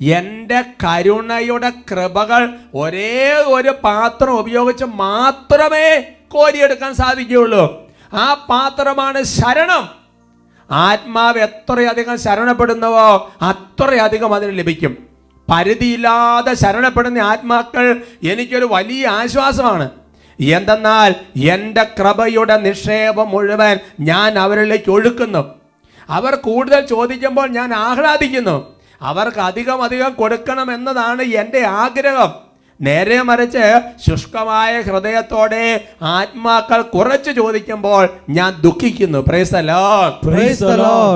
എന്റെ 0.00 0.64
കരുണയുടെ 0.86 1.70
കൃപകൾ 1.70 2.54
ഒരേ 2.74 3.32
ഒരു 3.46 3.74
പാത്രം 3.84 4.38
ഉപയോഗിച്ച് 4.38 4.84
മാത്രമേ 4.84 6.00
കോരിയെടുക്കാൻ 6.28 6.94
സാധിക്കുകയുള്ളൂ. 6.94 7.88
ആ 8.14 8.46
പാത്രമാണ് 8.50 9.22
ശരണം. 9.22 9.99
ആത്മാവ് 10.70 11.38
എത്രയധികം 11.38 12.18
ശരണപ്പെടുന്നുവോ 12.18 13.32
അത്രയധികം 13.42 14.34
അതിന് 14.34 14.58
ലഭിക്കും. 14.58 14.96
പരിധിയില്ലാതെ 15.50 16.54
ശരണപ്പെടുന്ന 16.54 17.18
ആത്മാക്കൾ 17.18 18.02
എനിക്കൊരു 18.22 18.68
വലിയ 18.70 19.06
ആശ്വാസമാണ്. 19.06 19.90
എന്തെന്നാൽ 20.40 21.14
എന്റെ 21.44 21.82
കൃപയുടെ 21.82 22.56
നിക്ഷേപം 22.56 23.28
മുഴുവൻ 23.28 23.78
ഞാൻ 24.00 24.38
അവരിലേക്ക് 24.38 24.90
ഒഴുക്കുന്നു. 24.90 25.54
അവർ 26.10 26.34
കൂടുതൽ 26.34 26.86
ചോദിക്കുമ്പോൾ 26.86 27.48
ഞാൻ 27.48 27.74
ആഹ്ലാദിക്കുന്നു. 27.74 28.76
അവർക്ക് 29.02 29.38
അധികം 29.38 29.82
അധികം 29.82 30.14
കൊടുക്കണം 30.14 30.74
എന്നതാണ് 30.74 31.22
എന്റെ 31.22 31.66
ആഗ്രഹം. 31.66 32.49
നേരെ 32.80 33.22
മറിച്ച് 33.22 33.80
ശുഷ്കമായ 34.10 34.80
ഹൃദയത്തോടെ 34.80 35.88
ആത്മാക്കൾ 36.02 36.82
കുറച്ച് 36.82 37.30
ചോദിക്കുമ്പോൾ 37.30 38.08
ഞാൻ 38.30 38.60
ദുഃഖിക്കുന്നു. 38.60 39.18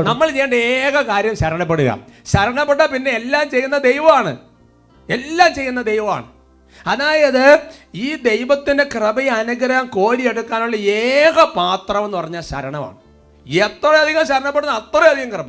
നമ്മൾ 0.03 0.29
ചെയ്യേണ്ട 0.29 0.55
ഏക 0.55 1.01
കാര്യം 1.01 1.37
ശരണപ്പെടുക. 1.37 1.99
ശരണപ്പെട്ട 2.27 2.81
പിന്നെ 2.81 3.11
എല്ലാം 3.11 3.51
ചെയ്യുന്ന 3.51 3.79
ദൈവമാണ്. 3.79 4.37
എല്ലാം 5.11 5.55
ചെയ്യുന്ന 5.55 5.83
ദൈവമാണ്. 5.83 6.25
അതായത് 6.87 7.59
ഈ 7.95 8.15
ദൈവത്തിന്റെ 8.15 8.85
കൃപയ 8.85 9.29
അനുഗ്രഹം 9.29 9.87
കോരിയെടുക്കാനുള്ള 9.87 10.77
ഏക 10.77 11.45
പാത്രം 11.57 12.05
എന്ന് 12.05 12.19
പറഞ്ഞാൽ 12.19 12.41
ശരണമാണ്. 12.41 12.97
എത്രയധികം 13.49 14.27
ശരണപ്പെടുന്ന 14.27 14.73
അത്രയധികം 14.73 15.31
കൃപ. 15.31 15.47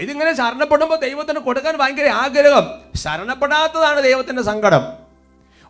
ഇതിങ്ങനെ 0.00 0.36
ശരണപ്പെടുമ്പോൾ 0.36 1.00
ദൈവത്തിന് 1.00 1.38
കൊടുക്കാൻ 1.38 1.76
ഭയങ്കര 1.76 2.08
ആഗ്രഹം. 2.08 2.70
ശരണപ്പെടാത്തതാണ് 2.96 4.02
ദൈവത്തിന്റെ 4.02 4.42
സങ്കടം. 4.42 5.07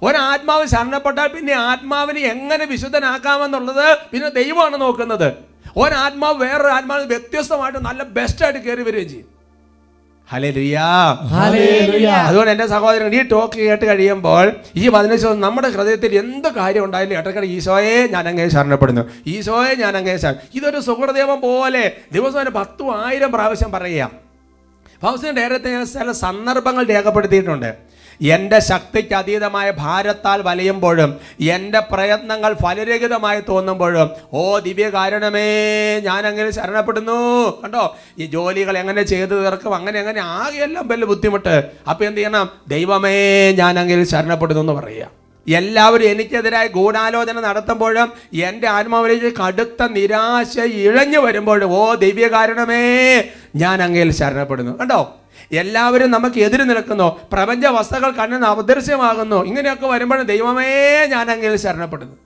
ഒരാത്മാവ് 0.07 0.65
ശരണപ്പെട്ടാൽ 0.75 1.29
പിന്നെ 1.37 1.55
ആത്മാവിനെ 1.71 2.21
എങ്ങനെ 2.35 2.65
വിശുദ്ധനാക്കാമെന്നുള്ളത് 2.73 3.87
പിന്നെ 4.13 4.29
ദൈവമാണ് 4.41 4.77
നോക്കുന്നത്. 4.85 5.29
ഒരാത്മാവ് 5.83 6.37
വേറൊരു 6.45 6.73
ആത്മാവ് 6.77 7.05
വ്യത്യസ്തമായിട്ട് 7.15 7.81
നല്ല 7.89 8.01
ബെസ്റ്റായിട്ട് 8.17 8.61
കയറി 8.67 8.85
വരികയും 8.87 9.11
ചെയ്യും. 9.13 9.29
അതുകൊണ്ട് 12.29 12.51
എന്റെ 12.53 12.67
സഹോദരൻ 12.73 13.15
ഈ 13.19 13.21
ടോക്ക് 13.33 13.59
കേട്ട് 13.69 13.85
കഴിയുമ്പോൾ 13.91 14.47
ഈ 14.81 14.85
പതിനഞ്ച് 14.95 15.25
ദിവസം 15.25 15.41
നമ്മുടെ 15.47 15.69
ഹൃദയത്തിൽ 15.77 16.13
എന്ത് 16.23 16.49
കാര്യം 16.59 16.83
ഉണ്ടായാലും 16.87 17.15
ഇടയ്ക്കിടെ 17.21 17.49
ഈശോയെ 17.57 17.97
ഞാൻ 18.15 18.25
അങ്ങേ 18.31 18.47
ശരണപ്പെടുന്നു. 18.57 19.03
ഈശോയെ 19.35 19.73
ഞാൻ 19.83 19.93
അങ്ങേ 20.01 20.17
ശരണം 20.25 20.43
ഇതൊരു 20.59 20.81
സുഹൃദേവം 20.89 21.39
പോലെ 21.47 21.85
ദിവസം 22.17 22.41
ഒരു 22.45 22.53
പത്തും 22.59 22.91
ആയിരം 23.05 23.31
പ്രാവശ്യം 23.37 23.71
പറയുക 23.77 24.11
ഫൗസിന് 25.05 25.33
ഡയറക്റ്റ് 25.39 25.69
ഞാൻ 25.77 25.87
ചില 25.97 26.13
സന്ദർഭങ്ങൾ 26.25 26.85
രേഖപ്പെടുത്തിയിട്ടുണ്ട്. 26.95 27.71
എന്റെ 28.23 28.59
ശക്തിക്ക് 28.59 29.15
അതീതമായ 29.15 29.71
ഭാരത്താൽ 29.71 30.43
വലയുമ്പോഴും 30.43 31.21
എന്റെ 31.41 31.81
പ്രയത്നങ്ങൾ 31.81 32.55
ഫലരഹിതമായി 32.55 33.41
തോന്നുമ്പോഴും 33.49 34.11
ഓ 34.33 34.59
ദിവ്യകാരണമേ 34.59 36.01
ഞാൻ 36.01 36.27
അങ്ങനെ 36.27 36.51
ശരണപ്പെടുന്നു. 36.51 37.51
കണ്ടോ? 37.65 37.97
ഈ 38.19 38.27
ജോലികൾ 38.27 38.79
എങ്ങനെ 38.79 39.03
ചെയ്തു 39.03 39.35
തീർക്കും? 39.35 39.75
അങ്ങനെ 39.75 39.99
അങ്ങനെ 39.99 40.21
ആകെയെല്ലാം 40.21 40.89
വലിയ 40.89 41.05
ബുദ്ധിമുട്ട്. 41.05 41.65
അപ്പം 41.91 42.07
എന്ത് 42.07 42.19
ചെയ്യണം? 42.19 42.49
ദൈവമേ 42.69 43.53
ഞാൻ 43.53 43.79
അങ്ങനെ 43.79 44.05
ശരണപ്പെടുന്നു 44.05 44.63
എന്ന് 44.63 44.73
പറയുക. 44.73 45.19
എല്ലാവരും 45.55 46.07
എനിക്കെതിരായി 46.07 46.69
ഗൂഢാലോചന 46.69 47.41
നടത്തുമ്പോഴും 47.41 48.13
എന്റെ 48.35 48.69
ആത്മാവിലേക്ക് 48.69 49.37
കടുത്ത 49.37 49.83
നിരാശ 49.83 50.59
ഇഴഞ്ഞു 50.59 51.19
വരുമ്പോഴും 51.19 51.73
ഓ 51.73 51.95
ദിവ്യ 51.95 52.29
കാരണമേ 52.29 53.25
ഞാൻ 53.57 53.83
അങ്ങയിൽ 53.83 54.13
ശരണപ്പെടുന്നു. 54.13 54.79
കണ്ടോ? 54.79 55.15
എല്ലാവരും 55.53 56.11
നമുക്ക് 56.11 56.41
എതിര് 56.41 56.71
നിൽക്കുന്നു. 56.71 57.09
പ്രപഞ്ച 57.33 57.67
വസ്തുക്കൾ 57.67 58.11
കണ്ണിന് 58.11 58.45
അദൃശ്യമാകുന്നു. 58.45 59.45
ഇങ്ങനെയൊക്കെ 59.45 59.87
വരുമ്പോൾ 59.87 60.23
ദൈവമേ 60.23 60.71
ഞാൻ 61.07 61.31
അങ്ങയിൽ 61.31 61.57
ശരണപ്പെടുന്നു 61.57 62.17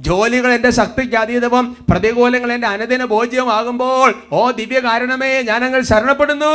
ജോലികൾ 0.00 0.52
എന്റെ 0.52 0.70
ശക്തിക്ക് 0.70 1.16
അതീതവും 1.16 1.76
പ്രതികൂലങ്ങൾ 1.90 2.52
എന്റെ 2.52 2.66
അനുദിന 2.66 3.04
ബോധ്യമാകുമ്പോൾ 3.04 4.14
ഓ 4.32 4.50
ദിവ്യ 4.50 4.80
കാരണമേ 4.80 5.42
ഞാൻ 5.42 5.64
അങ്ങ് 5.64 5.82
ശരണപ്പെടുന്നു 5.82 6.54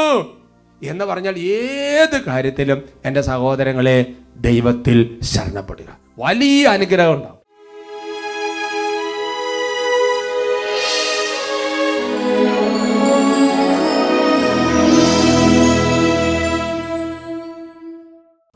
എന്ന് 0.83 1.05
പറഞ്ഞാൽ 1.05 1.35
ഏത് 1.37 2.21
കാര്യത്തിലും 2.27 2.83
എന്റെ 3.05 3.21
സഹോദരങ്ങളെ 3.21 4.05
ദൈവത്തിൽ 4.37 5.17
ശരണപ്പെടുക. 5.23 5.97
വലിയ 6.19 6.67
അനുഗ്രഹം 6.67 7.13
ഉണ്ടാവും. 7.13 7.36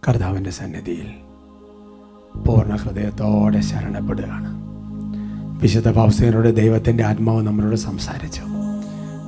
കർത്താവിന്റെ 0.07 0.49
സന്നിധിയിൽ 0.49 1.09
പൂർണ 2.47 2.75
ഹൃദയത്തോടെ 2.75 3.61
ശരണപ്പെടുകയാണ്. 3.61 4.47
വിശുദ്ധ 5.61 5.89
പൗസ്തീനോട് 5.91 6.55
ദൈവത്തിന്റെ 6.55 7.03
ആത്മാവ് 7.05 7.41
നമ്മളോട് 7.41 7.75
സംസാരിച്ചു. 7.75 8.41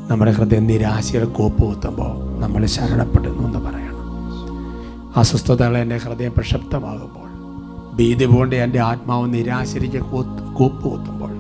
നമ്മുടെ 0.10 0.32
ഹൃദയം 0.32 0.68
നിരാശയിൽ 0.68 1.24
കോപ്പ് 1.24 1.64
കുത്തുമ്പോൾ 1.64 2.40
നമ്മൾ 2.40 2.66
ശരണപ്പെടുന്നു 2.66 3.48
എന്ന് 3.48 3.60
പറയണം. 3.60 4.00
അസ്വസ്ഥതകൾ 5.18 5.78
എന്റെ 5.78 5.98
ഹൃദയം 5.98 6.34
പ്രക്ഷബ്ധമാകുമ്പോൾ 6.34 7.30
ഭീതി 7.96 8.26
പോണ്ട് 8.26 8.56
എന്റെ 8.56 8.80
ആത്മാവ് 8.80 9.34
നിരാശരിക്ക് 9.34 9.98
കൂത്ത് 9.98 10.54
കൂപ്പ് 10.54 10.92
കുത്തുമ്പോൾ 10.92 11.34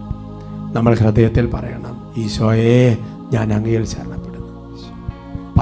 നമ്മൾ 0.74 0.96
ഹൃദയത്തിൽ 0.96 1.46
പറയണം 1.46 2.14
ഈശോയെ 2.18 2.98
ഞാൻ 3.34 3.54
അങ്ങയിൽ 3.54 3.86
ശരണപ്പെടുന്നു. 3.86 4.54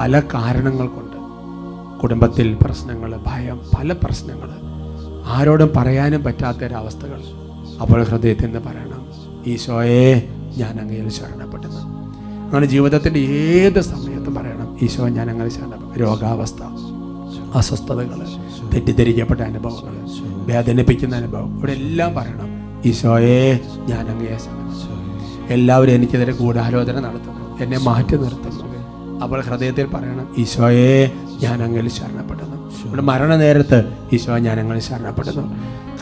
പല 0.00 0.20
കാരണങ്ങൾ 0.34 0.86
കൊണ്ട് 0.86 1.11
കുടുംബത്തിൽ 2.02 2.48
പ്രശ്നങ്ങൾ 2.62 3.10
ഭയം 3.26 3.58
പല 3.74 3.92
പ്രശ്നങ്ങൾ. 4.02 4.50
ആരോടും 5.34 5.70
പറയാനും 5.76 6.20
പറ്റാത്ത 6.24 6.58
പറ്റാത്തൊരവസ്ഥകൾ. 6.58 7.20
അപ്പോൾ 7.82 8.00
ഹൃദയത്തിൽ 8.08 8.46
നിന്ന് 8.46 8.60
പറയണം 8.68 9.02
ഈശോയെ 9.52 10.06
ഞാൻ 10.60 10.74
അങ്ങയിൽ 10.82 11.08
ശരണപ്പെടുന്നു. 11.18 11.82
അങ്ങനെ 12.46 12.66
ജീവിതത്തിന്റെ 12.66 13.20
ഏത് 13.20 13.80
സമയത്തും 13.80 14.34
പറയണം 14.34 14.68
ഈശോ 14.82 15.08
ഞാൻ 15.08 15.30
അങ്ങനെ 15.30 15.50
ശരണപ്പെടും 15.50 15.94
രോഗാവസ്ഥ 16.04 16.62
അസ്വസ്ഥതകൾ 17.60 18.20
തെറ്റിദ്ധരിക്കപ്പെട്ട 18.74 19.40
അനുഭവങ്ങൾ 19.40 19.94
വേദനിപ്പിക്കുന്ന 20.50 21.16
അനുഭവം 21.16 21.50
ഇവിടെ 21.58 21.72
എല്ലാം 21.72 22.14
പറയണം 22.14 22.50
ഈശോയെ 22.90 23.40
ഞാൻ 23.90 24.04
അങ്ങയെ 24.14 24.38
ശരണം 24.44 24.68
എല്ലാവരും 25.54 25.94
എനിക്കെതിരെ 25.94 26.32
ഗൂഢാലോചന 26.32 26.98
നടത്തുന്നു 27.06 27.44
എന്നെ 27.62 27.78
മാറ്റി 27.78 28.16
നിർത്തുന്നു. 28.16 28.66
അപ്പോൾ 29.22 29.40
ഹൃദയത്തിൽ 29.40 29.86
പറയണം 29.86 30.34
ഈശോയെ 30.38 31.10
ഞാൻ 31.42 31.62
അങ്ങനെ 31.62 31.88
ശരണപ്പെടുന്നു 31.88 32.62
ഇവിടെ 32.86 33.02
മരണനേരത്ത് 33.02 33.84
ഈശോ 34.12 34.38
ഞാൻ 34.38 34.60
അങ്ങനെ 34.60 34.80
ശരണപ്പെടുന്നു. 34.80 35.44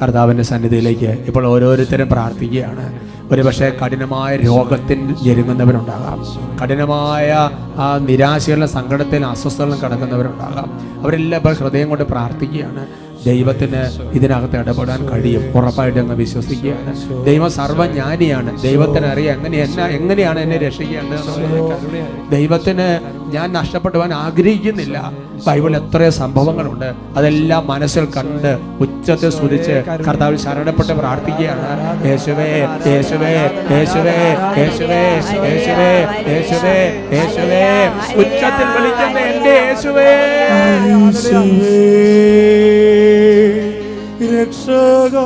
കർത്താവിന്റെ 0.03 0.45
സന്നിധിയിലേക്ക് 0.45 1.05
ഇപ്പോൾ 1.05 1.47
ഓരോരുത്തരും 1.47 2.09
പ്രാർത്ഥിക്കുകയാണ്. 2.09 3.01
ഒരു 3.33 3.43
പക്ഷേ 3.43 3.73
കഠിനമായ 3.85 4.37
രോഗത്തിൽ 4.37 5.15
ഞെരുങ്ങുന്നവരുണ്ടാകാം. 5.23 6.19
കഠിനമായ 6.63 7.33
ആ 7.77 7.99
നിരാശയുള്ള 7.99 8.67
സങ്കടത്തിൽ 8.67 9.25
അസ്വസ്ഥകളും 9.25 9.79
കിടക്കുന്നവരുണ്ടാകാം. 9.83 11.01
അവരെല്ലാം 11.03 11.39
ഇപ്പോൾ 11.41 11.55
ഹൃദയം 11.55 11.89
കൊണ്ട് 11.89 12.05
പ്രാർത്ഥിക്കുകയാണ്. 12.05 12.87
ദൈവത്തിന് 13.27 14.11
ഇതിനകത്ത് 14.13 14.57
ഇടപെടാൻ 14.57 15.09
കഴിയും. 15.09 15.53
ഉറപ്പായിട്ട് 15.57 15.99
അങ്ങ് 15.99 16.15
വിശ്വസിക്കുകയാണ്. 16.15 17.25
ദൈവം 17.25 17.51
സർവജ്ഞാനിയാണ് 17.51 18.63
ദൈവത്തിന് 18.63 19.07
അറിയാം. 19.07 19.37
എങ്ങനെ 19.37 19.59
എന്നാ 19.59 19.87
എങ്ങനെയാണ് 19.87 20.41
എന്നെ 20.41 20.59
രക്ഷിക്കേണ്ടത് 20.59 22.31
ദൈവത്തിന് 22.33 22.87
ഞാൻ 23.35 23.53
നഷ്ടപ്പെടുവാൻ 23.53 24.13
ആഗ്രഹിക്കുന്നില്ല. 24.15 25.13
ബൈബിൾ 25.47 25.77
എത്രയോ 25.77 26.11
സംഭവങ്ങളുണ്ട്. 26.11 26.93
അതെല്ലാം 27.17 27.67
മനസ്സിൽ 27.67 28.05
കണ്ട് 28.17 28.59
ഉച്ചത്തിൽ 28.81 29.31
സ്തുതിച്ച് 29.31 29.77
കർത്താവിൽ 30.09 30.37
ശരണപ്പെട്ട് 30.37 30.93
പ്രാർത്ഥിക്കുകയാണ്. 30.93 31.67
യേശുവേ 32.07 32.51
യേശുവേ 32.93 33.33
യേശുവേ 33.77 34.19
യേശുവേ 34.59 35.03
യേശുവേ 35.39 35.93
യേശുവേ 36.33 36.77
യേശുവേ. 37.17 37.65
ഉച്ചത്തിൽ 38.21 38.69
വിളിക്കുന്ന 38.75 39.19
എന്റെ 39.19 39.55
യേശുവേ, 39.69 40.11
രക്ഷക 44.21 45.17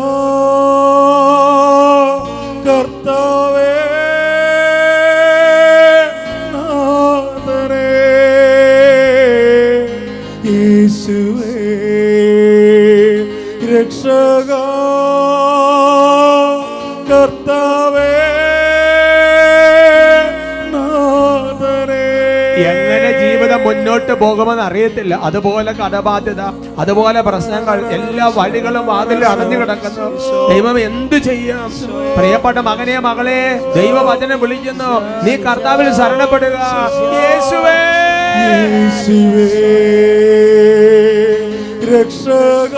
മുന്നോട്ട് 24.14 24.40
പോകുമെന്ന് 24.40 24.62
അറിയത്തില്ല. 24.62 25.18
അതുപോലെ 25.22 25.72
കടബാധ്യത 25.72 26.40
അതുപോലെ 26.78 27.20
പ്രശ്നങ്ങൾ 27.20 27.86
എല്ലാ 27.86 28.26
വഴികളും 28.34 28.86
വാതിലും 28.86 29.28
അടഞ്ഞു 29.28 29.56
കിടക്കുന്നു. 29.56 30.48
ദൈവം 30.48 30.78
എന്തു 30.78 31.16
ചെയ്യാം? 31.18 31.70
പ്രിയപ്പെട്ട 32.16 32.58
മകനെ 32.58 32.98
മകളെ 32.98 33.60
ദൈവവചനം 33.74 34.40
വിളിക്കുന്നു. 34.40 34.90
നീ 35.24 35.36
കർത്താവിൽ 35.36 35.90
ശരണപ്പെടുക. 35.96 36.58
യേശുവേ. 37.18 37.80
യേശുവേ 38.54 39.50
രക്ഷക. 41.92 42.76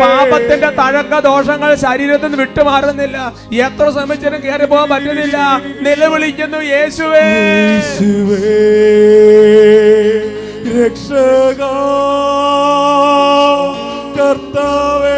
പാപത്തിന്റെ 0.00 0.70
തഴക്ക 0.70 1.18
ദോഷങ്ങൾ 1.18 1.74
ശരീരത്തിൽ 1.74 2.24
നിന്ന് 2.24 2.38
വിട്ടുമാറുന്നില്ല. 2.38 3.16
എത്ര 3.54 3.90
ശ്രമിച്ചാലും 3.90 4.42
കയറി 4.42 4.66
പോകാൻ 4.66 4.88
പറ്റുന്നില്ല. 4.88 5.38
നിലവിളിക്കുന്നു 5.80 6.58
യേശുവേ. 6.58 7.26
രക്ഷക 10.78 11.62
കർത്താവേ 14.18 15.17